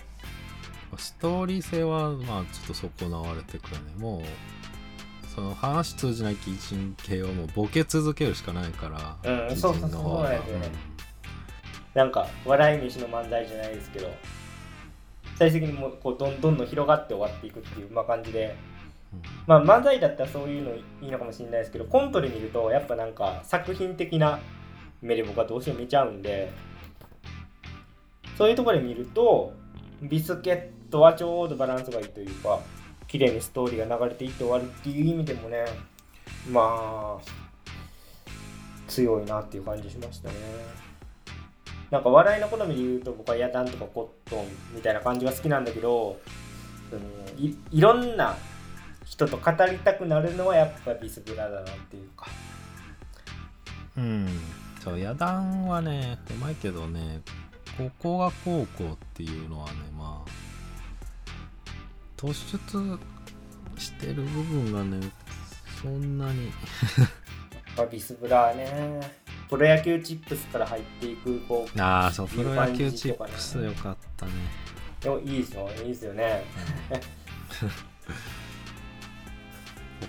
[0.97, 3.93] ストーリー性はまあちょっと損なわれてくるね。
[3.97, 4.21] もう
[5.33, 10.45] その話通じない基人系はもうボケ続けるしかないからうん基そうそうそうなんで。
[10.45, 10.71] すよね
[11.93, 14.09] なんか笑い飯の漫才じゃないですけど
[15.41, 18.55] 最終的にもうこうどんどんどん広がって終わっていくっていう、まあ、感じで、
[19.47, 24.39] まあ、漫才だったらそういうのいいのかもしれないですけどコントで見るとやっぱなんか作品的な
[25.01, 26.51] 目で僕はどうしても見ちゃうんで
[28.37, 29.53] そういうところで見ると
[30.03, 32.59] ビスケットはちょうどバランスがいいというか
[33.07, 35.65] 綺麗にストーリーが流れていって終わるっていう意味でもね
[36.51, 37.19] まあ
[38.87, 40.35] 強いなっていう感じしましたね
[41.91, 46.19] なんか笑いの好みで言うと僕はヤダンとかコットンみたいな感じが好きなんだけど
[46.89, 47.01] その
[47.37, 48.37] いいろんな
[49.05, 52.27] 人と語りたくなるのはやっぱビスブラだなっていうか。
[53.97, 54.27] うん。
[54.81, 57.21] そう野団はねうまいけどね
[57.77, 60.29] ここが高校っていうのはねまあ
[62.17, 62.99] 突出
[63.77, 65.11] してる部分がね
[65.81, 66.47] そんなに。
[66.47, 66.55] やっ
[67.75, 69.20] ぱビスブラはね
[69.51, 74.31] プロ野球チップスから入っていくこうああそうプロ野球チップスよかったね。
[75.01, 76.13] でもいいですよいいですよ。
[76.13, 76.45] ね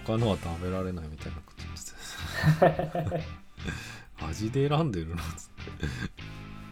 [0.07, 1.72] 他のは食べられないみたいなこと言
[2.70, 2.72] っ
[3.11, 3.20] て
[4.20, 5.20] た味で選んでるのつ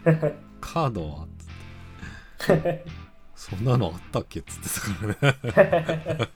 [0.07, 0.35] って。
[0.61, 1.27] カードは
[2.39, 2.85] つって。
[3.35, 4.69] そんなのあったっけっつって
[5.17, 5.67] たから
[6.17, 6.29] ね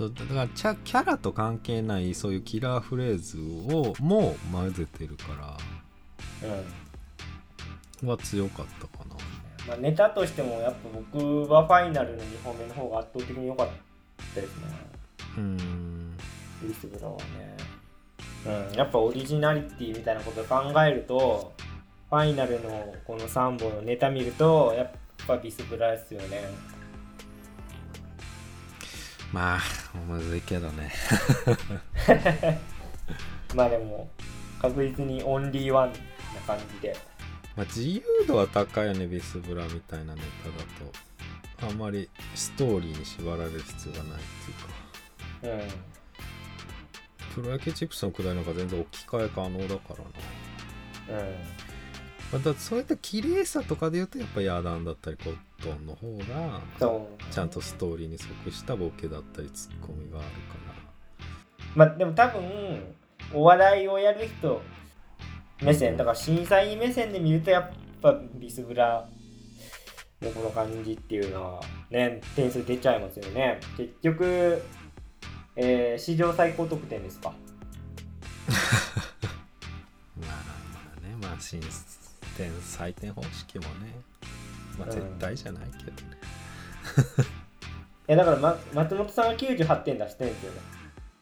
[0.00, 5.58] そうだからキャラと関係ないそういうキラーフレーズをも混ぜてるか
[6.42, 6.48] ら
[8.02, 8.08] うん。
[8.08, 9.14] は強かったかな。
[9.68, 10.78] まあ、ネタとしてもやっぱ
[11.12, 13.68] 僕はファイナルの2本目の方が圧倒的に良かっ
[14.34, 14.62] たですね。
[15.36, 16.16] うーん。
[16.62, 17.56] ビスブラはね
[18.70, 18.78] うん。
[18.78, 21.52] やっぱオリジナリティみたいなことを考えると
[22.08, 24.92] ファイナルのこの3本のネタ見るとやっ
[25.26, 26.79] ぱビスブラですよね
[29.32, 29.60] まあ
[30.08, 30.92] むずいけどね。
[33.54, 34.10] まあでも
[34.60, 35.96] 確実にオンリーワンな
[36.46, 36.96] 感じで。
[37.56, 41.68] まあ、自由度は高いよねビスブラみたいなネタだと。
[41.68, 44.24] あんまりストーリーに縛られる必要がないっ
[45.40, 45.64] ていうか。
[45.64, 45.90] うん。
[47.34, 49.94] プロ野球チップスのくだりなんか全然置き換え可能だか
[51.08, 51.69] らな、うん
[52.32, 56.60] まあ、だそういった綺麗さとかで言うとやっぱヤーダンだったりコットンの方が
[57.30, 60.60] ちゃんとストーリーに即したボケだったりツッコミがあるか
[61.74, 62.94] まあでも多分
[63.34, 64.62] お笑いをやる人
[65.62, 67.70] 目線だから審査員目線で見るとやっ
[68.00, 69.08] ぱビスブラ
[70.22, 71.60] のこの感じっていうのは
[71.90, 73.60] ね点数出ちゃいますよね。
[73.76, 74.62] 結局、
[75.56, 77.28] えー史上最高得点ですか。
[77.28, 77.34] ら
[80.26, 80.34] まあま
[80.98, 81.60] あねまあ新
[82.36, 83.94] 点採点方式もね
[84.78, 86.18] まあ絶対じゃないけどね、
[88.08, 90.60] いやだから、ま、松本さんが98点出してるんですよね。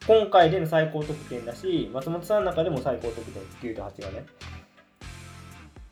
[0.07, 3.43] 今回での最高得点だし松本さんの中でも最高得点
[3.73, 4.25] 98がね。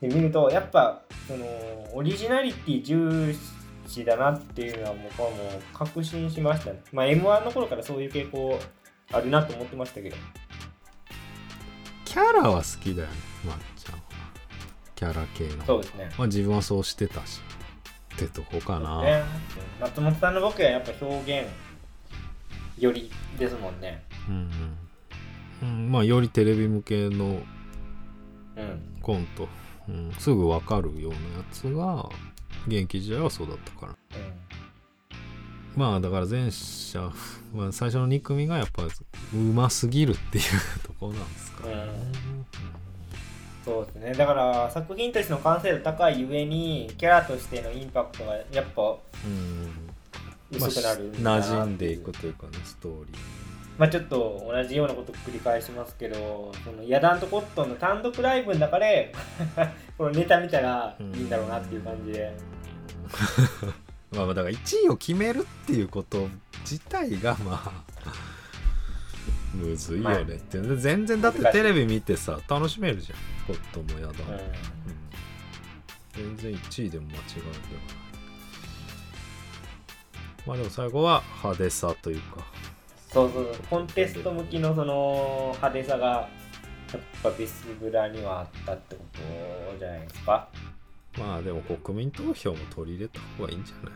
[0.00, 1.44] で見るとやっぱその
[1.92, 3.34] オリジナリティ重
[3.86, 6.80] 視だなっていうのは僕はもう確信しましたね。
[6.92, 8.58] まあ m 1の頃からそういう傾向
[9.12, 10.16] あるなと思ってましたけど。
[12.04, 13.14] キキャラは好きだよね
[13.44, 13.77] まっちゃんは
[14.98, 15.64] キャラ系の。
[15.64, 16.10] そうですね。
[16.18, 17.40] まあ自分はそうしてたし
[18.16, 19.22] ってとこかな、ね。
[19.80, 21.48] 松本さんの僕はやっぱ表現
[22.82, 24.02] よりですもんね。
[24.28, 24.50] うん
[25.62, 27.40] うん、うん、まあよりテレビ向けの
[28.56, 28.98] うん。
[29.00, 29.48] コント、
[29.88, 31.22] うん、すぐ分かるようなや
[31.52, 32.08] つが
[32.66, 33.96] 現役時代はそうだったから。
[35.76, 37.12] まあだから前者、
[37.54, 40.44] まあ、最初の2組がやっぱうますぎるっていう
[40.82, 42.87] ところなんですかね、うん
[43.68, 44.12] そうですね。
[44.14, 48.96] だから作品としての完成度高いゆえにキャラとしてのインパクトがやっぱ
[50.50, 53.16] 薄くなるんだな馴染んでいくというかねストーリー。
[53.76, 59.12] まあちょっと同じようなことを繰り返しますけどそのヤダンとコットンの単独ライブの中で
[59.98, 62.32] このネタ見たらいいんだろうなっていう感じで。
[64.10, 66.26] まあまあだから1位を決めるっていうこと
[66.62, 67.84] 自体がまあ
[69.54, 73.18] むずいよねって、全然だってテレビ見てさ楽しめるじゃん。
[73.46, 74.16] コットンもやだ、うん。
[76.36, 77.60] 全然1位でも間違いではない。
[80.46, 82.44] まあでも最後は派手さというか。
[83.10, 86.28] そうそうコンテスト向きのその派手さがや
[86.98, 90.48] っぱビスブラにはあったってことじゃないですか。
[91.18, 93.92] まあでも国民投票も取り入れた方がいいんじゃない？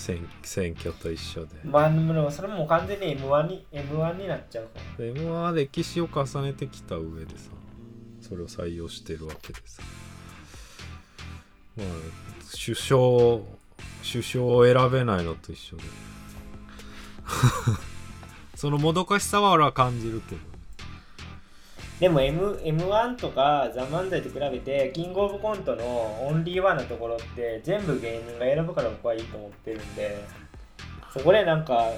[0.00, 1.56] 選選挙と一緒で。
[1.64, 7.50] まあでもそれも完全に M1 に M1 になっちゃうから M1 は歴史を重ねてきた上でさ、
[8.20, 9.82] それを採用してるわけでさ。
[11.76, 11.86] まあ、
[12.52, 13.40] 首相、
[14.02, 15.82] 首相を選べないのと一緒で。
[18.56, 20.49] そのもどかしさは俺は感じるけどね。
[22.00, 25.84] でも M M1 とかザ・漫才と比べてキングオブコントの
[26.26, 30.24] オンリーワンのところって全部芸人が選ぶから僕はいいと思ってるんで
[31.12, 31.90] そこでなんか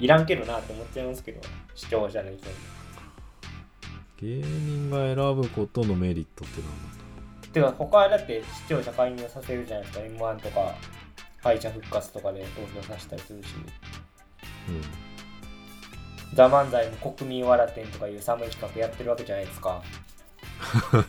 [0.00, 1.40] いらんけどなって思っちゃいますけど
[1.74, 2.38] 視聴者の人に。
[4.16, 6.70] 芸人が選ぶことのメリットって何
[7.42, 10.74] だてか他はだって視聴者介入させるじゃないですか M1 とか
[11.42, 13.48] 敗者復活とかで投票させたりするし
[14.68, 15.13] うん。
[16.32, 19.82] ザ・漫才も国民笑点とかいう寒い企画やってるわけじゃないですか。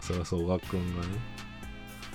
[0.00, 1.08] それは総額くんがね。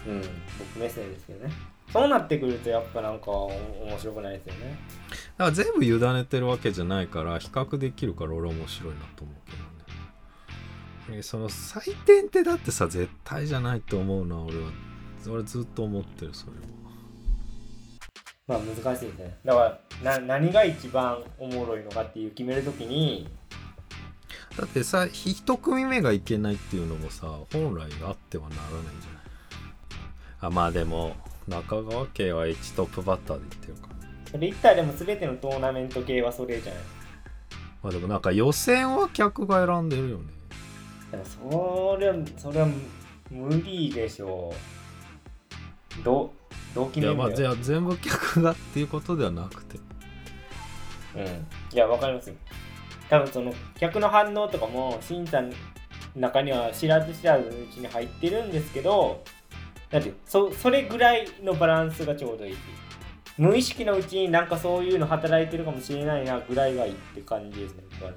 [0.08, 0.22] うん
[0.60, 1.52] 僕目線ですけどね。
[1.92, 3.48] そうなってくるとやっぱなんかお
[3.84, 4.80] 面白くないですよね。
[5.10, 11.20] だから全部委ねてるわけじゃないから比較できるから俺は面白いなと思うけどね。
[11.20, 14.70] えその採点ってだってさ絶対じゃないと思うな俺は。
[15.28, 16.58] 俺ずっと思ってるそれは
[18.50, 19.38] まあ難しいですね。
[19.46, 23.30] だからな何が一番おもろいのかっていう決めるときに
[24.58, 29.22] だってさ一組目がいけないっていうのもさ本来あってはならないんじゃない。
[30.42, 31.16] あまあでも
[31.48, 33.88] 中川家は1トップバッターでいってるか。
[33.90, 33.96] ら
[34.32, 36.84] それ言ったらでも全てのトーナメント系はそれじゃない。
[37.84, 40.24] まあでもなんか予選は客が選んでるよね。
[41.12, 42.68] でもそれはそれは
[43.30, 44.52] 無理でしょ
[46.00, 46.04] う。
[46.04, 46.34] ど
[46.72, 49.80] うどう決いやまあじゃあ全部客がっていうことではなくて
[51.16, 52.36] うん、いや、わかりますよ。
[53.10, 55.52] 多分その客の反応とかも審査の
[56.16, 59.24] 中には知らず知らずのうちに入ってるんですけど、
[59.90, 62.78] だってそそれぐらいのバランスがちょうどいいっていう。
[63.40, 67.84] 無意識のうちになんかそういうの働いてるかもしれないなぐらいがいいって感じですね。
[67.94, 68.12] 僕は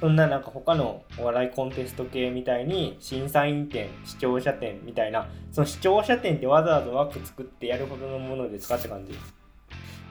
[0.00, 9.34] そんななんか他のお笑いコンテスト系みたいに審査員点、視聴者点みたいな、その視聴者点ってわざわざ枠作ってやるほどのものですかって感じです。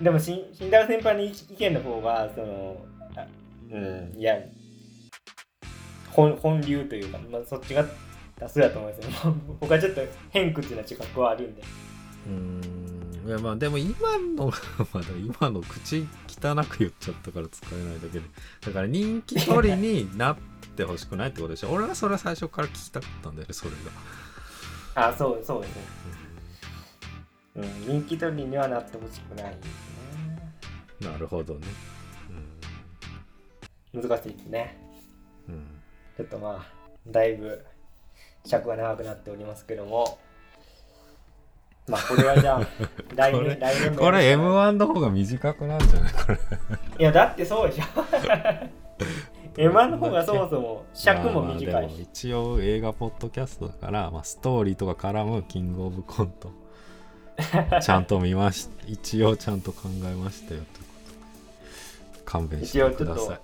[0.02, 2.78] でも、しん慎太郎先輩の意見の方が、その、
[3.72, 4.36] うん、いや、
[6.12, 7.86] 本本流というか、まあ、そっちが
[8.40, 9.34] 多数だと思いますよ。
[9.62, 10.02] 僕はちょっと
[10.32, 11.62] 偏屈な自覚はあるんで。
[12.28, 12.87] うん
[13.28, 14.46] いやまあでも今の
[14.94, 18.26] まだ今の口汚く言っちゃったから使えないだけで
[18.62, 20.38] だから人気取りになっ
[20.78, 21.72] てほしくないってことでしょ。
[21.72, 23.72] 俺はそれは最初から聞きたかったんだよねそれ
[24.96, 25.10] が。
[25.10, 25.82] あ、そう、そうですね。
[27.58, 29.66] うん、人気取りにはなってほしくないです
[31.02, 31.12] ね。
[31.12, 31.68] なるほどね。
[33.94, 34.78] 難しいですね。
[35.50, 35.66] うん、うん、
[36.16, 36.66] ちょっとまあ、
[37.08, 37.66] だいぶ
[38.46, 40.18] 尺が長くなっておりますけども、
[41.88, 42.68] まあ、これはじゃあ、
[43.16, 46.14] 来年、来年もこれやるしかない M1 の方が短くなるんじゃない？
[46.14, 46.36] これ
[47.00, 47.84] いや、だってそうでしょ。
[49.58, 52.02] M1 の方がそもそも尺も短いし。
[52.04, 56.52] 一応映画ポッドキャストだから、まあ、ストーリーとか絡むキングオブコント
[57.82, 60.66] ちゃんと見まし一応ちゃんと考えましたよと
[62.26, 63.40] 勘弁してください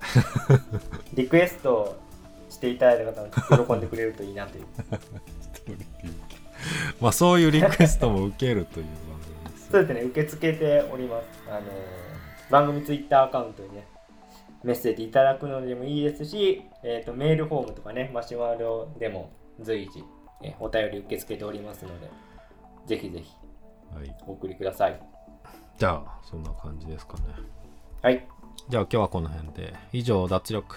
[1.15, 1.95] リクエスト
[2.49, 3.21] していただいた方
[3.55, 4.65] は喜んでくれるといいなという。
[7.01, 11.25] まあそういうリクエストも受けるという番組ですそうですね、受け付けております。
[11.49, 11.63] あのー
[12.49, 13.87] 番組ツイッターアカウントにね、
[14.63, 20.03] メッセージいただくのでもいいですし、えー、とメールフォームとかね、マシュマロでも随時、
[20.43, 22.09] えーお便り受け付けておりますので、
[22.85, 23.31] ぜひぜひ
[23.95, 24.99] はいお送りください。
[25.77, 27.23] じゃあそんな感じですかね
[28.03, 28.27] はい。
[28.69, 30.75] じゃあ今日はこの辺で以上脱力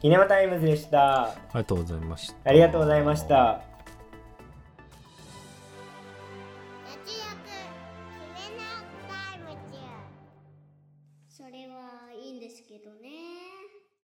[0.00, 1.24] キネマタイムズでした。
[1.24, 3.75] ありがとうございましたありがとうございました。